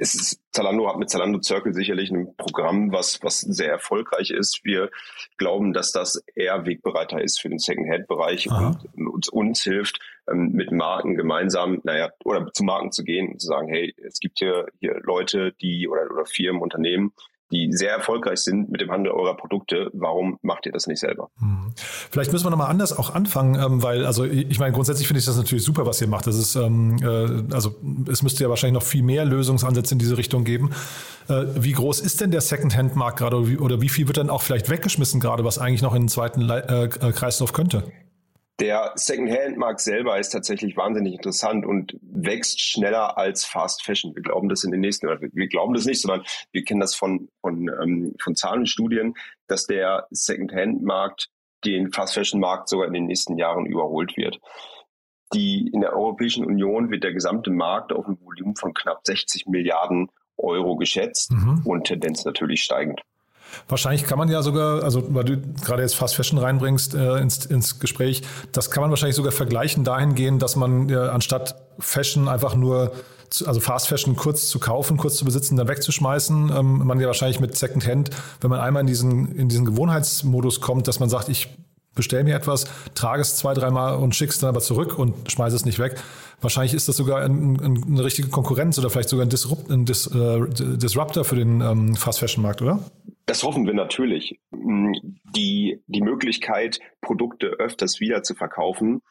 es 0.03 0.15
ist, 0.15 0.41
Zalando 0.51 0.89
hat 0.89 0.99
mit 0.99 1.11
Zalando 1.11 1.41
Circle 1.41 1.73
sicherlich 1.73 2.11
ein 2.11 2.35
Programm, 2.37 2.93
was, 2.93 3.23
was 3.23 3.41
sehr 3.41 3.71
erfolgreich 3.71 4.31
ist. 4.31 4.61
Wir 4.65 4.91
glauben, 5.39 5.73
dass 5.73 5.93
das 5.93 6.23
eher 6.35 6.67
Wegbereiter 6.67 7.23
ist 7.23 7.41
für 7.41 7.49
den 7.49 7.61
Second-Hand-Bereich 7.61 8.51
und, 8.51 8.79
und 8.97 9.07
uns, 9.07 9.29
uns 9.29 9.63
hilft, 9.63 10.01
ähm, 10.29 10.51
mit 10.53 10.73
Marken 10.73 11.15
gemeinsam, 11.15 11.81
naja, 11.85 12.11
oder 12.25 12.53
zu 12.53 12.65
Marken 12.65 12.91
zu 12.91 13.05
gehen 13.05 13.29
und 13.29 13.41
zu 13.41 13.47
sagen, 13.47 13.69
hey, 13.69 13.95
es 14.05 14.19
gibt 14.19 14.41
hier, 14.41 14.67
hier 14.81 15.01
Leute, 15.05 15.53
die 15.61 15.89
oder, 15.89 16.11
oder 16.11 16.27
Firmen, 16.27 16.63
Unternehmen, 16.63 17.13
die 17.53 17.73
sehr 17.73 17.93
erfolgreich 17.93 18.41
sind 18.41 18.71
mit 18.71 18.81
dem 18.81 18.91
Handel 18.91 19.13
eurer 19.13 19.37
Produkte. 19.37 19.91
Warum 19.93 20.39
macht 20.43 20.67
ihr 20.67 20.73
das 20.73 20.87
nicht 20.87 21.01
selber? 21.01 21.31
Hm. 21.39 21.73
Vielleicht 21.77 22.33
müssen 22.33 22.47
wir 22.47 22.51
nochmal 22.51 22.71
anders 22.71 22.97
auch 22.97 23.15
anfangen, 23.15 23.55
ähm, 23.55 23.83
weil, 23.83 24.05
also 24.07 24.25
ich 24.25 24.59
meine, 24.59 24.73
grundsätzlich 24.73 25.07
finde 25.07 25.21
ich 25.21 25.27
das 25.27 25.37
natürlich 25.37 25.65
super, 25.65 25.87
was 25.87 26.01
ihr 26.01 26.09
macht. 26.09 26.27
Das 26.27 26.37
ist, 26.37 26.57
ähm, 26.57 26.97
äh, 27.03 27.55
also 27.55 27.77
es 28.11 28.23
müsste 28.23 28.43
ja 28.43 28.51
wahrscheinlich 28.51 28.81
noch 28.81 28.87
viel 28.87 29.03
mehr 29.03 29.25
Lösungsansätze 29.25 29.95
in 29.95 29.99
diese 29.99 30.17
Richtung 30.17 30.45
geben. 30.45 30.71
Äh, 31.29 31.45
wie 31.57 31.73
groß 31.73 32.01
ist 32.01 32.21
denn 32.21 32.31
der 32.31 32.41
Secondhand-Markt 32.41 33.19
gerade 33.19 33.37
oder 33.37 33.81
wie, 33.81 33.89
viel 33.89 34.07
wird 34.07 34.17
dann 34.17 34.31
auch 34.31 34.43
vielleicht 34.43 34.71
weggeschmissen 34.71 35.21
gerade, 35.21 35.45
was 35.45 35.59
eigentlich 35.59 35.83
noch 35.83 35.95
in 35.95 36.03
den 36.03 36.09
zweiten 36.09 36.49
äh, 36.49 36.89
Kreislauf 36.89 37.53
könnte? 37.53 37.85
Der 38.63 38.93
Second-Hand-Markt 38.95 39.81
selber 39.81 40.21
ist 40.21 40.29
tatsächlich 40.29 40.77
wahnsinnig 40.77 41.15
interessant 41.15 41.67
und 41.67 41.99
wächst 42.01 42.61
schneller 42.61 43.19
als 43.19 43.45
Fast 43.45 43.85
Fashion. 43.85 44.15
Wir 44.15 44.23
glauben 44.23 44.49
das 44.49 44.63
in 44.63 44.71
den 44.71 44.79
nächsten, 44.79 45.09
wir 45.09 45.49
glauben 45.49 45.75
das 45.75 45.85
nicht, 45.85 46.01
sondern 46.01 46.23
wir 46.53 46.63
kennen 46.63 46.79
das 46.79 46.95
von, 46.95 47.29
von, 47.41 47.69
ähm, 47.83 48.15
von 48.23 48.37
Zahlenstudien, 48.37 49.15
dass 49.49 49.67
der 49.67 50.07
Second-Hand-Markt 50.11 51.29
den 51.65 51.91
Fast 51.91 52.15
Fashion-Markt 52.15 52.69
sogar 52.69 52.87
in 52.87 52.93
den 52.93 53.07
nächsten 53.07 53.37
Jahren 53.37 53.67
überholt 53.67 54.17
wird. 54.17 54.39
Die, 55.35 55.69
in 55.73 55.81
der 55.81 55.97
Europäischen 55.97 56.45
Union 56.45 56.89
wird 56.93 57.03
der 57.03 57.15
gesamte 57.15 57.51
Markt 57.51 57.93
auf 57.93 58.07
ein 58.07 58.21
Volumen 58.21 58.55
von 58.55 58.75
knapp 58.75 59.01
60 59.03 59.47
Milliarden 59.49 60.09
Euro 60.37 60.77
geschätzt 60.77 61.33
mhm. 61.33 61.63
und 61.65 61.89
Tendenz 61.89 62.25
natürlich 62.25 62.63
steigend. 62.63 63.03
Wahrscheinlich 63.69 64.05
kann 64.05 64.19
man 64.19 64.29
ja 64.29 64.43
sogar, 64.43 64.83
also 64.83 65.15
weil 65.15 65.25
du 65.25 65.37
gerade 65.63 65.83
jetzt 65.83 65.97
Fast 65.97 66.15
Fashion 66.15 66.39
reinbringst 66.39 66.95
äh, 66.95 67.19
ins, 67.19 67.47
ins 67.47 67.79
Gespräch, 67.81 68.23
das 68.53 68.71
kann 68.71 68.83
man 68.83 68.91
wahrscheinlich 68.91 69.17
sogar 69.17 69.33
vergleichen 69.33 69.85
dahingehend, 69.85 70.43
dass 70.43 70.57
man 70.57 70.89
äh, 70.89 70.97
anstatt 70.97 71.57
Fashion 71.79 72.29
einfach 72.29 72.55
nur, 72.55 72.93
also 73.47 73.61
Fast 73.61 73.89
Fashion 73.89 74.17
kurz 74.17 74.49
zu 74.49 74.59
kaufen, 74.59 74.97
kurz 74.97 75.17
zu 75.17 75.25
besitzen, 75.25 75.57
dann 75.57 75.69
wegzuschmeißen, 75.69 76.53
ähm, 76.55 76.79
man 76.87 77.01
ja 77.01 77.07
wahrscheinlich 77.07 77.41
mit 77.41 77.57
Second 77.57 77.87
Hand, 77.87 78.11
wenn 78.41 78.51
man 78.51 78.61
einmal 78.61 78.81
in 78.83 78.87
diesen, 78.87 79.35
in 79.37 79.49
diesen 79.49 79.65
Gewohnheitsmodus 79.65 80.61
kommt, 80.61 80.89
dass 80.89 81.01
man 81.01 81.09
sagt, 81.09 81.29
ich 81.29 81.49
bestell 81.95 82.25
mir 82.25 82.35
etwas, 82.35 82.65
trage 82.95 83.21
es 83.21 83.37
zwei, 83.37 83.55
dreimal 83.55 83.97
und 83.97 84.15
schick's 84.15 84.39
dann 84.39 84.49
aber 84.49 84.61
zurück 84.61 84.99
und 84.99 85.31
schmeiße 85.31 85.57
es 85.57 85.65
nicht 85.65 85.79
weg. 85.79 85.97
Wahrscheinlich 86.41 86.75
ist 86.75 86.89
das 86.89 86.97
sogar 86.97 87.23
ein, 87.23 87.57
ein, 87.61 87.85
eine 87.87 88.05
richtige 88.05 88.29
Konkurrenz 88.29 88.79
oder 88.79 88.91
vielleicht 88.91 89.09
sogar 89.09 89.27
ein, 89.27 89.29
Disrupt, 89.29 89.71
ein 89.71 89.85
Dis, 89.85 90.07
äh, 90.07 90.41
Disruptor 90.49 91.25
für 91.25 91.37
den 91.37 91.61
ähm, 91.61 91.95
Fast 91.95 92.19
Fashion 92.19 92.43
Markt, 92.43 92.63
oder? 92.63 92.81
Das 93.27 93.43
hoffen 93.43 93.67
wir 93.67 93.75
natürlich. 93.75 94.41
Mm, 94.51 94.93
die, 95.35 95.81
die 95.87 96.03
Möglichkeit, 96.03 96.81
Produkte 97.01 97.47
öfters 97.47 98.01
wieder 98.01 98.23
zu 98.23 98.35
verkaufen, 98.35 99.03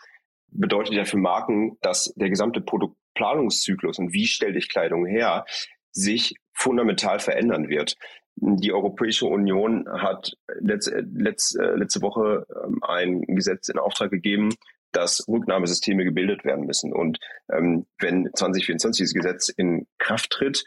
bedeutet 0.47 0.95
ja 0.95 1.05
für 1.05 1.17
Marken, 1.17 1.77
dass 1.81 2.13
der 2.15 2.29
gesamte 2.29 2.61
Produktplanungszyklus 2.61 3.99
und 3.99 4.13
wie 4.13 4.27
stelle 4.27 4.57
ich 4.57 4.69
Kleidung 4.69 5.05
her, 5.05 5.45
sich 5.91 6.35
fundamental 6.53 7.19
verändern 7.19 7.69
wird. 7.69 7.95
Die 8.35 8.73
Europäische 8.73 9.25
Union 9.25 9.87
hat 9.89 10.33
letzte, 10.59 11.05
letzte, 11.13 11.75
letzte 11.75 12.01
Woche 12.01 12.45
ähm, 12.63 12.79
ein 12.81 13.21
Gesetz 13.23 13.69
in 13.69 13.77
Auftrag 13.77 14.11
gegeben, 14.11 14.49
dass 14.91 15.25
Rücknahmesysteme 15.27 16.03
gebildet 16.03 16.43
werden 16.43 16.65
müssen. 16.65 16.93
Und 16.93 17.19
ähm, 17.51 17.85
wenn 17.99 18.29
2024 18.33 19.03
dieses 19.03 19.13
Gesetz 19.13 19.49
in 19.49 19.87
Kraft 19.97 20.29
tritt, 20.31 20.63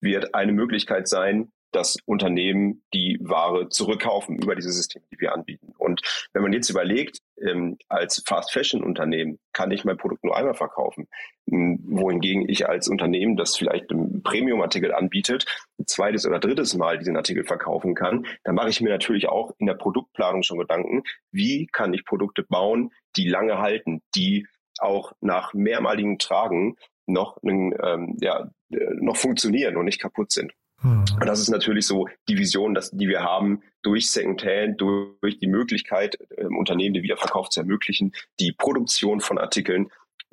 wird 0.00 0.34
eine 0.34 0.52
Möglichkeit 0.52 1.08
sein, 1.08 1.52
dass 1.72 1.96
Unternehmen 2.04 2.82
die 2.94 3.18
Ware 3.20 3.68
zurückkaufen 3.68 4.36
über 4.36 4.54
diese 4.54 4.70
Systeme, 4.70 5.04
die 5.12 5.20
wir 5.20 5.32
anbieten. 5.32 5.72
Und 5.78 6.00
wenn 6.32 6.42
man 6.42 6.52
jetzt 6.52 6.70
überlegt, 6.70 7.18
ähm, 7.40 7.76
als 7.88 8.22
Fast 8.26 8.52
Fashion 8.52 8.82
Unternehmen 8.82 9.38
kann 9.52 9.70
ich 9.70 9.84
mein 9.84 9.96
Produkt 9.96 10.24
nur 10.24 10.36
einmal 10.36 10.54
verkaufen, 10.54 11.08
ähm, 11.50 11.80
wohingegen 11.84 12.48
ich 12.48 12.68
als 12.68 12.88
Unternehmen, 12.88 13.36
das 13.36 13.56
vielleicht 13.56 13.90
einen 13.90 14.22
Premium-Artikel 14.22 14.92
anbietet, 14.92 15.46
ein 15.78 15.86
zweites 15.86 16.26
oder 16.26 16.38
drittes 16.38 16.74
Mal 16.76 16.98
diesen 16.98 17.16
Artikel 17.16 17.44
verkaufen 17.44 17.94
kann, 17.94 18.26
dann 18.44 18.54
mache 18.54 18.70
ich 18.70 18.80
mir 18.80 18.90
natürlich 18.90 19.28
auch 19.28 19.52
in 19.58 19.66
der 19.66 19.74
Produktplanung 19.74 20.42
schon 20.42 20.58
Gedanken, 20.58 21.02
wie 21.30 21.66
kann 21.66 21.92
ich 21.92 22.04
Produkte 22.04 22.42
bauen, 22.42 22.90
die 23.16 23.28
lange 23.28 23.58
halten, 23.58 24.02
die 24.14 24.46
auch 24.80 25.12
nach 25.20 25.54
mehrmaligen 25.54 26.18
Tragen 26.18 26.76
noch, 27.06 27.38
ähm, 27.42 28.16
ja, 28.20 28.50
äh, 28.70 28.94
noch 29.00 29.16
funktionieren 29.16 29.76
und 29.76 29.86
nicht 29.86 30.00
kaputt 30.00 30.30
sind. 30.30 30.52
Mhm. 30.82 31.04
Und 31.20 31.26
das 31.26 31.40
ist 31.40 31.48
natürlich 31.48 31.86
so 31.86 32.06
die 32.28 32.38
Vision, 32.38 32.74
dass, 32.74 32.90
die 32.90 33.08
wir 33.08 33.22
haben, 33.22 33.62
durch 33.82 34.10
Secondhand, 34.10 34.80
durch, 34.80 35.38
die 35.38 35.46
Möglichkeit, 35.46 36.18
ähm, 36.36 36.56
Unternehmen 36.56 36.94
den 36.94 37.02
Wiederverkauf 37.02 37.48
zu 37.50 37.60
ermöglichen, 37.60 38.12
die 38.40 38.52
Produktion 38.52 39.20
von 39.20 39.38
Artikeln 39.38 39.90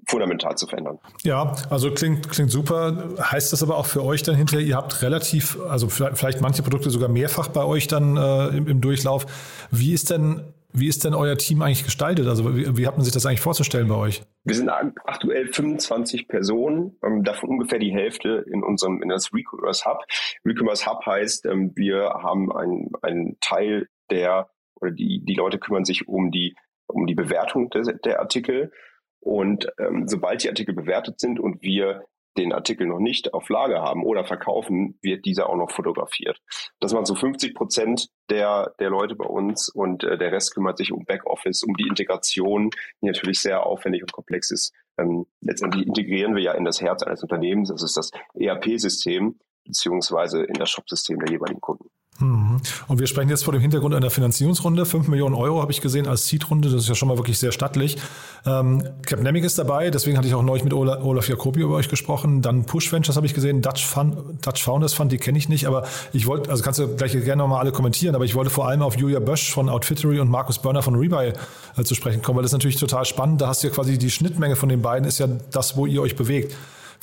fundamental 0.08 0.56
zu 0.56 0.68
verändern. 0.68 1.00
Ja, 1.24 1.56
also 1.70 1.92
klingt, 1.92 2.30
klingt 2.30 2.52
super. 2.52 3.10
Heißt 3.20 3.54
das 3.54 3.64
aber 3.64 3.78
auch 3.78 3.86
für 3.86 4.04
euch 4.04 4.24
dann 4.24 4.36
hinterher, 4.36 4.66
ihr 4.66 4.75
habt 4.75 5.02
relativ, 5.02 5.58
also 5.68 5.90
vielleicht 5.90 6.42
manche 6.42 6.62
Produkte 6.62 6.90
sogar 6.90 7.10
mehrfach 7.10 7.48
bei 7.48 7.64
euch 7.64 7.88
dann 7.88 8.18
äh, 8.18 8.48
im, 8.50 8.68
im 8.68 8.82
Durchlauf. 8.82 9.25
Wie 9.72 9.94
ist 9.94 10.10
denn 10.10 10.54
wie 10.79 10.88
ist 10.88 11.03
denn 11.03 11.13
euer 11.13 11.38
Team 11.38 11.62
eigentlich 11.62 11.84
gestaltet? 11.84 12.27
Also 12.27 12.55
wie, 12.55 12.77
wie 12.77 12.88
hat 12.88 12.96
man 12.96 13.03
sich 13.03 13.13
das 13.13 13.25
eigentlich 13.25 13.41
vorzustellen 13.41 13.88
bei 13.88 13.96
euch? 13.96 14.24
Wir 14.44 14.55
sind 14.55 14.70
aktuell 14.70 15.48
25 15.48 16.27
Personen, 16.27 16.98
ähm, 17.03 17.24
davon 17.24 17.50
ungefähr 17.50 17.79
die 17.79 17.94
Hälfte 17.94 18.46
in 18.51 18.63
unserem 18.63 19.01
in 19.01 19.10
das 19.10 19.34
Recommerce 19.34 19.86
Hub. 19.86 20.05
Recommerce 20.46 20.86
Hub 20.86 21.05
heißt, 21.05 21.46
ähm, 21.46 21.72
wir 21.75 22.10
haben 22.22 22.51
einen, 22.51 22.91
einen 23.01 23.38
Teil 23.41 23.88
der 24.10 24.50
oder 24.75 24.91
die, 24.91 25.24
die 25.24 25.36
Leute 25.36 25.58
kümmern 25.58 25.86
sich 25.86 26.08
um 26.08 26.32
die 26.32 26.55
um 26.88 27.08
die 27.08 27.15
Bewertung 27.15 27.70
der, 27.70 27.84
der 27.84 28.20
Artikel. 28.20 28.72
Und 29.20 29.67
ähm, 29.79 30.08
sobald 30.08 30.44
die 30.44 30.50
Artikel 30.50 30.75
bewertet 30.75 31.20
sind 31.20 31.39
und 31.39 31.63
wir 31.63 32.03
den 32.38 32.54
Artikel 32.54 32.88
noch 32.88 33.00
nicht 33.00 33.34
auf 33.34 33.50
Lager 33.50 33.82
haben 33.82 34.04
oder 34.04 34.25
verkaufen, 34.25 34.98
wird 35.01 35.25
dieser 35.25 35.50
auch 35.50 35.56
noch 35.56 35.72
fotografiert. 35.72 36.42
Das 36.80 36.94
waren 36.94 37.06
so 37.06 37.15
50 37.15 37.56
Prozent 37.56 38.10
der, 38.30 38.74
der 38.80 38.89
Leute 38.89 39.15
bei 39.15 39.25
uns 39.25 39.70
und 39.70 40.04
äh, 40.04 40.18
der 40.18 40.32
Rest 40.32 40.54
kümmert 40.54 40.77
sich 40.77 40.92
um 40.92 41.06
Backoffice, 41.06 41.63
um 41.63 41.75
die 41.75 41.88
Integration, 41.88 42.70
die 43.01 43.08
natürlich 43.08 43.39
sehr 43.39 43.65
aufwendig 43.65 44.01
und 44.01 44.12
komplex 44.12 44.51
ist. 44.51 44.74
Ähm, 44.98 45.25
letztendlich 45.42 45.86
integrieren 45.86 46.36
wir 46.36 46.44
ja 46.44 46.54
in 46.54 46.65
das 46.65 46.82
Herz 46.82 47.04
eines 47.04 47.24
Unternehmens, 47.24 47.70
das 47.70 47.84
ist 47.84 47.98
das 47.98 48.12
ERP-System 48.34 49.39
beziehungsweise 49.65 50.44
in 50.44 50.54
das 50.54 50.70
Shop-System 50.70 51.20
der 51.20 51.32
jeweiligen 51.32 51.62
Kunden. 51.62 51.89
Mhm. 52.20 52.62
Und 52.88 53.00
wir 53.00 53.08
sprechen 53.08 53.30
jetzt 53.30 53.44
vor 53.44 53.52
dem 53.52 53.62
Hintergrund 53.62 53.94
einer 53.94 54.10
Finanzierungsrunde. 54.10 54.86
5 54.86 55.10
Millionen 55.10 55.36
Euro 55.36 55.62
habe 55.62 55.74
ich 55.74 55.82
gesehen 55.82 56.08
als 56.08 56.28
Seed-Runde. 56.28 56.70
Das 56.70 56.84
ist 56.84 56.88
ja 56.88 56.96
schon 56.96 57.10
mal 57.10 57.18
wirklich 57.18 57.38
sehr 57.40 57.52
stattlich. 57.52 57.98
Ähm, 58.46 58.84
Capnemic 59.06 59.44
ist 59.44 59.60
dabei. 59.60 59.90
Deswegen 59.90 60.18
hatte 60.18 60.28
ich 60.28 60.34
auch 60.34 60.42
neulich 60.42 60.64
mit 60.64 60.74
Olaf, 60.74 61.04
Olaf 61.04 61.28
Jacobi 61.28 61.62
über 61.62 61.76
euch 61.76 61.90
gesprochen. 61.90 62.42
Dann 62.42 62.66
Push 62.66 62.94
Ventures 62.94 63.18
habe 63.18 63.26
ich 63.26 63.34
gesehen. 63.34 63.62
Dutch, 63.62 63.86
Fund, 63.86 64.46
Dutch 64.46 64.64
Founders 64.64 64.94
Fund, 64.94 65.12
die 65.12 65.18
kenne 65.18 65.38
ich 65.38 65.50
nicht. 65.50 65.68
Aber 65.68 65.84
ich 66.14 66.26
wollte, 66.26 66.50
also 66.50 66.64
kannst 66.64 66.80
du 66.80 66.96
gleich 66.96 67.12
gerne 67.12 67.44
nochmal 67.44 67.60
alle 67.60 67.74
kommentieren. 67.74 68.16
Aber 68.16 68.24
ich 68.24 68.34
wollte 68.34 68.50
vor 68.50 68.68
allem 68.68 68.82
auf 68.82 68.96
Julia 68.96 69.20
Bösch 69.20 69.52
von 69.52 69.68
Outfittery 69.68 70.22
und 70.22 70.30
Markus 70.30 70.60
Börner 70.60 70.82
von 70.82 70.96
Rebuy 70.96 71.34
äh, 71.76 71.84
zu 71.84 71.96
sprechen 71.96 72.22
kommen, 72.22 72.38
weil 72.38 72.44
das 72.44 72.52
ist 72.52 72.58
natürlich 72.58 72.78
total 72.78 73.04
spannend. 73.04 73.42
Da 73.42 73.48
hast 73.48 73.64
du 73.64 73.68
ja 73.68 73.74
quasi 73.74 73.98
die 73.98 74.12
Schnittmenge 74.12 74.56
von 74.56 74.70
den 74.70 74.82
beiden 74.82 75.06
ist 75.06 75.20
ja 75.20 75.28
das, 75.52 75.76
wo 75.76 75.86
ihr 75.86 76.02
euch 76.02 76.16
bewegt. 76.16 76.56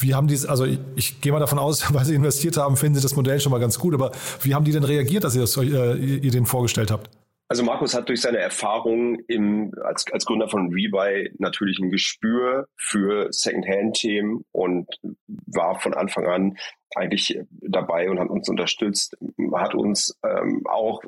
Wie 0.02 0.14
haben 0.14 0.26
die, 0.28 0.38
also 0.48 0.64
ich, 0.64 0.78
ich, 0.96 1.20
gehe 1.20 1.32
mal 1.32 1.40
davon 1.40 1.58
aus, 1.58 1.82
weil 1.94 2.04
sie 2.04 2.14
investiert 2.14 2.56
haben, 2.56 2.76
finden 2.76 2.96
sie 2.96 3.02
das 3.02 3.16
Modell 3.16 3.40
schon 3.40 3.52
mal 3.52 3.60
ganz 3.60 3.78
gut. 3.78 3.94
Aber 3.94 4.12
wie 4.42 4.54
haben 4.54 4.64
die 4.64 4.72
denn 4.72 4.84
reagiert, 4.84 5.24
dass 5.24 5.34
ihr, 5.34 5.42
das, 5.42 5.56
äh, 5.56 5.94
ihr 5.96 6.30
den 6.30 6.46
vorgestellt 6.46 6.90
habt? 6.90 7.10
Also 7.48 7.64
Markus 7.64 7.92
hat 7.92 8.08
durch 8.08 8.22
seine 8.22 8.38
Erfahrung 8.38 9.18
im, 9.28 9.74
als, 9.84 10.06
als 10.10 10.24
Gründer 10.24 10.48
von 10.48 10.72
Rebuy 10.72 11.30
natürlich 11.38 11.78
ein 11.80 11.90
Gespür 11.90 12.66
für 12.76 13.28
Secondhand-Themen 13.30 14.42
und 14.52 14.86
war 15.26 15.78
von 15.78 15.92
Anfang 15.92 16.26
an 16.26 16.56
eigentlich 16.94 17.38
dabei 17.60 18.08
und 18.08 18.18
hat 18.18 18.30
uns 18.30 18.48
unterstützt, 18.48 19.18
hat 19.54 19.74
uns 19.74 20.18
ähm, 20.24 20.62
auch 20.66 21.02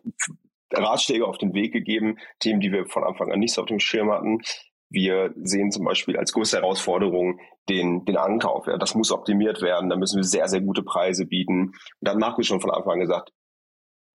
Ratschläge 0.71 1.27
auf 1.27 1.39
den 1.39 1.55
Weg 1.55 1.73
gegeben, 1.73 2.19
Themen, 2.41 2.61
die 2.61 2.73
wir 2.73 2.85
von 2.87 3.05
Anfang 3.05 3.33
an 3.33 3.39
nicht 3.39 3.55
so 3.55 3.63
auf 3.63 3.69
dem 3.69 3.81
Schirm 3.81 4.11
hatten. 4.11 4.41
Wir 4.91 5.33
sehen 5.43 5.71
zum 5.71 5.85
Beispiel 5.85 6.17
als 6.17 6.33
größte 6.33 6.59
Herausforderung 6.59 7.41
den, 7.69 8.05
den 8.05 8.17
Ankauf. 8.17 8.67
Ja, 8.67 8.79
das 8.79 8.95
muss 8.95 9.11
optimiert 9.11 9.62
werden. 9.62 9.91
Da 9.91 9.97
müssen 9.97 10.17
wir 10.17 10.25
sehr, 10.25 10.49
sehr 10.49 10.61
gute 10.61 10.83
Preise 10.83 11.26
bieten. 11.26 11.69
Und 11.69 11.75
da 12.00 12.12
hat 12.12 12.19
Markus 12.19 12.47
schon 12.47 12.61
von 12.61 12.71
Anfang 12.71 12.95
an 12.95 13.00
gesagt, 13.00 13.33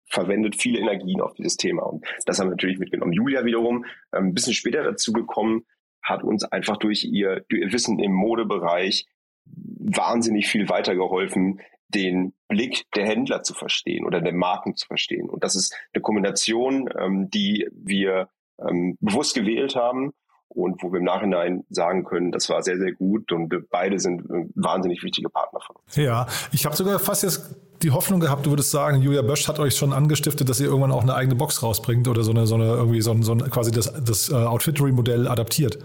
verwendet 0.09 0.55
viele 0.55 0.79
Energien 0.79 1.21
auf 1.21 1.33
dieses 1.33 1.57
Thema. 1.57 1.83
Und 1.83 2.05
das 2.25 2.39
haben 2.39 2.47
wir 2.47 2.51
natürlich 2.51 2.79
mitgenommen. 2.79 3.13
Julia 3.13 3.45
wiederum, 3.45 3.85
ähm, 4.13 4.27
ein 4.27 4.33
bisschen 4.33 4.53
später 4.53 4.83
dazu 4.83 5.13
gekommen, 5.13 5.65
hat 6.01 6.23
uns 6.23 6.43
einfach 6.43 6.77
durch 6.77 7.03
ihr, 7.03 7.43
durch 7.49 7.61
ihr 7.61 7.73
Wissen 7.73 7.99
im 7.99 8.13
Modebereich 8.13 9.05
wahnsinnig 9.45 10.47
viel 10.47 10.69
weitergeholfen, 10.69 11.61
den 11.89 12.33
Blick 12.47 12.85
der 12.95 13.07
Händler 13.07 13.43
zu 13.43 13.53
verstehen 13.53 14.05
oder 14.05 14.21
der 14.21 14.33
Marken 14.33 14.75
zu 14.75 14.87
verstehen. 14.87 15.29
Und 15.29 15.43
das 15.43 15.55
ist 15.55 15.75
eine 15.93 16.01
Kombination, 16.01 16.89
ähm, 16.97 17.29
die 17.29 17.67
wir 17.71 18.29
ähm, 18.59 18.97
bewusst 18.99 19.35
gewählt 19.35 19.75
haben 19.75 20.13
und 20.49 20.81
wo 20.81 20.91
wir 20.91 20.99
im 20.99 21.05
Nachhinein 21.05 21.63
sagen 21.69 22.03
können, 22.03 22.31
das 22.31 22.49
war 22.49 22.61
sehr, 22.61 22.77
sehr 22.77 22.93
gut 22.93 23.31
und 23.31 23.53
beide 23.69 23.99
sind 23.99 24.23
wahnsinnig 24.55 25.03
wichtige 25.03 25.29
Partner 25.29 25.59
von 25.65 25.75
uns. 25.75 25.95
Ja, 25.95 26.27
ich 26.51 26.65
habe 26.65 26.75
sogar 26.75 26.99
fast 26.99 27.23
jetzt 27.23 27.55
die 27.81 27.91
Hoffnung 27.91 28.19
gehabt, 28.19 28.45
du 28.45 28.51
würdest 28.51 28.71
sagen, 28.71 29.01
Julia 29.01 29.21
Bösch 29.21 29.47
hat 29.47 29.59
euch 29.59 29.75
schon 29.75 29.93
angestiftet, 29.93 30.49
dass 30.49 30.59
ihr 30.59 30.67
irgendwann 30.67 30.91
auch 30.91 31.01
eine 31.01 31.15
eigene 31.15 31.35
Box 31.35 31.63
rausbringt 31.63 32.07
oder 32.07 32.23
so 32.23 32.31
eine, 32.31 32.45
so 32.45 32.55
eine 32.55 32.65
irgendwie 32.65 33.01
so 33.01 33.11
ein, 33.11 33.23
so 33.23 33.33
ein 33.33 33.49
quasi 33.49 33.71
das, 33.71 33.93
das 34.03 34.29
uh, 34.29 34.35
Outfittery-Modell 34.35 35.27
adaptiert. 35.27 35.79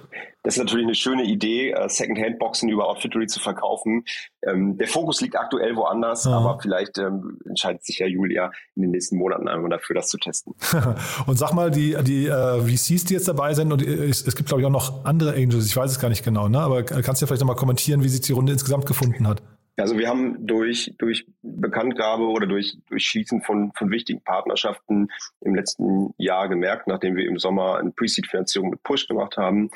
Das 0.45 0.57
ist 0.57 0.59
natürlich 0.59 0.85
eine 0.85 0.95
schöne 0.95 1.25
Idee, 1.25 1.75
uh, 1.75 1.89
Secondhand-Boxen 1.89 2.69
über 2.69 2.87
Outfittery 2.87 3.27
zu 3.27 3.41
verkaufen. 3.41 4.05
Ähm, 4.47 4.77
der 4.77 4.87
Fokus 4.87 5.23
liegt 5.23 5.37
aktuell 5.37 5.75
woanders, 5.75 6.27
Aha. 6.27 6.37
aber 6.37 6.61
vielleicht 6.61 6.99
ähm, 6.99 7.39
entscheidet 7.47 7.83
sich 7.83 7.99
ja 7.99 8.07
Julia 8.07 8.53
in 8.77 8.83
den 8.83 8.91
nächsten 8.91 9.17
Monaten 9.17 9.49
einmal 9.49 9.71
dafür, 9.71 9.97
das 9.97 10.09
zu 10.09 10.19
testen. 10.19 10.55
und 11.27 11.39
sag 11.39 11.55
mal, 11.55 11.71
die, 11.71 11.97
die 12.03 12.29
uh, 12.29 12.61
VCs, 12.61 13.07
die 13.07 13.15
jetzt 13.15 13.27
dabei 13.27 13.55
sind, 13.55 13.73
und 13.73 13.81
es, 13.81 14.27
es 14.27 14.37
gibt, 14.37 14.51
glaube 14.51 14.61
ich, 14.61 14.67
auch 14.67 14.71
noch 14.71 15.07
andere 15.07 15.33
Angels, 15.33 15.67
ich 15.67 15.77
weiß 15.77 15.91
es 15.91 15.99
gar 15.99 16.11
nicht 16.11 16.25
genau, 16.25 16.49
ne? 16.49 16.61
aber 16.61 16.83
kannst 16.83 17.23
du 17.23 17.25
ja 17.25 17.27
vielleicht 17.27 17.41
nochmal 17.41 17.57
kommentieren, 17.57 18.05
wie 18.05 18.09
sich 18.09 18.21
die 18.21 18.33
Runde 18.33 18.53
insgesamt 18.53 18.85
gefunden 18.85 19.27
hat? 19.27 19.43
Also 19.77 19.99
wir 19.99 20.09
haben 20.09 20.47
durch, 20.47 20.95
durch 20.99 21.27
Bekanntgabe 21.43 22.25
oder 22.25 22.47
durch, 22.47 22.77
durch 22.89 23.05
Schließen 23.07 23.43
von, 23.43 23.73
von 23.75 23.91
wichtigen 23.91 24.23
Partnerschaften 24.23 25.09
im 25.41 25.55
letzten 25.55 26.15
Jahr 26.17 26.49
gemerkt, 26.49 26.87
nachdem 26.87 27.17
wir 27.17 27.27
im 27.27 27.39
Sommer 27.39 27.79
eine 27.79 27.91
Pre-Seed-Finanzierung 27.91 28.71
mit 28.71 28.83
Push 28.85 29.09
gemacht 29.09 29.37
haben, 29.37 29.71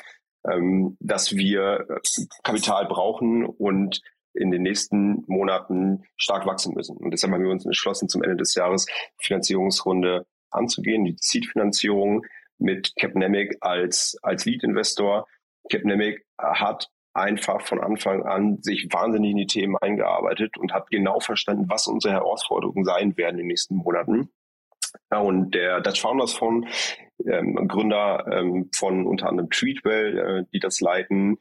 ähm, 0.47 0.97
dass 0.99 1.35
wir 1.35 1.85
äh, 1.89 2.25
Kapital 2.43 2.85
brauchen 2.87 3.45
und 3.45 4.01
in 4.33 4.51
den 4.51 4.61
nächsten 4.61 5.23
Monaten 5.27 6.03
stark 6.15 6.45
wachsen 6.45 6.73
müssen. 6.75 6.97
Und 6.97 7.11
deshalb 7.11 7.33
haben 7.33 7.43
wir 7.43 7.49
uns 7.49 7.65
entschlossen, 7.65 8.09
zum 8.09 8.23
Ende 8.23 8.37
des 8.37 8.55
Jahres 8.55 8.85
Finanzierungsrunde 9.17 10.25
anzugehen, 10.51 11.03
die 11.03 11.17
Seed-Finanzierung 11.19 12.25
mit 12.57 12.93
Capnemic 12.95 13.57
als, 13.61 14.17
als 14.21 14.45
Lead-Investor. 14.45 15.27
Capnemic 15.69 16.25
hat 16.37 16.89
einfach 17.13 17.61
von 17.61 17.79
Anfang 17.79 18.23
an 18.23 18.61
sich 18.61 18.87
wahnsinnig 18.91 19.31
in 19.31 19.37
die 19.37 19.47
Themen 19.47 19.77
eingearbeitet 19.77 20.57
und 20.57 20.73
hat 20.73 20.89
genau 20.89 21.19
verstanden, 21.19 21.65
was 21.67 21.87
unsere 21.87 22.13
Herausforderungen 22.13 22.85
sein 22.85 23.17
werden 23.17 23.35
in 23.35 23.39
den 23.39 23.47
nächsten 23.47 23.75
Monaten. 23.75 24.29
Und 25.09 25.51
der 25.51 25.81
Dutch 25.81 26.01
Founders 26.01 26.33
Fund, 26.33 26.67
ähm, 27.25 27.67
Gründer 27.67 28.25
ähm, 28.31 28.69
von 28.73 29.05
unter 29.05 29.27
anderem 29.27 29.49
Treatwell, 29.49 30.17
äh, 30.17 30.45
die 30.53 30.59
das 30.59 30.79
leiten, 30.79 31.37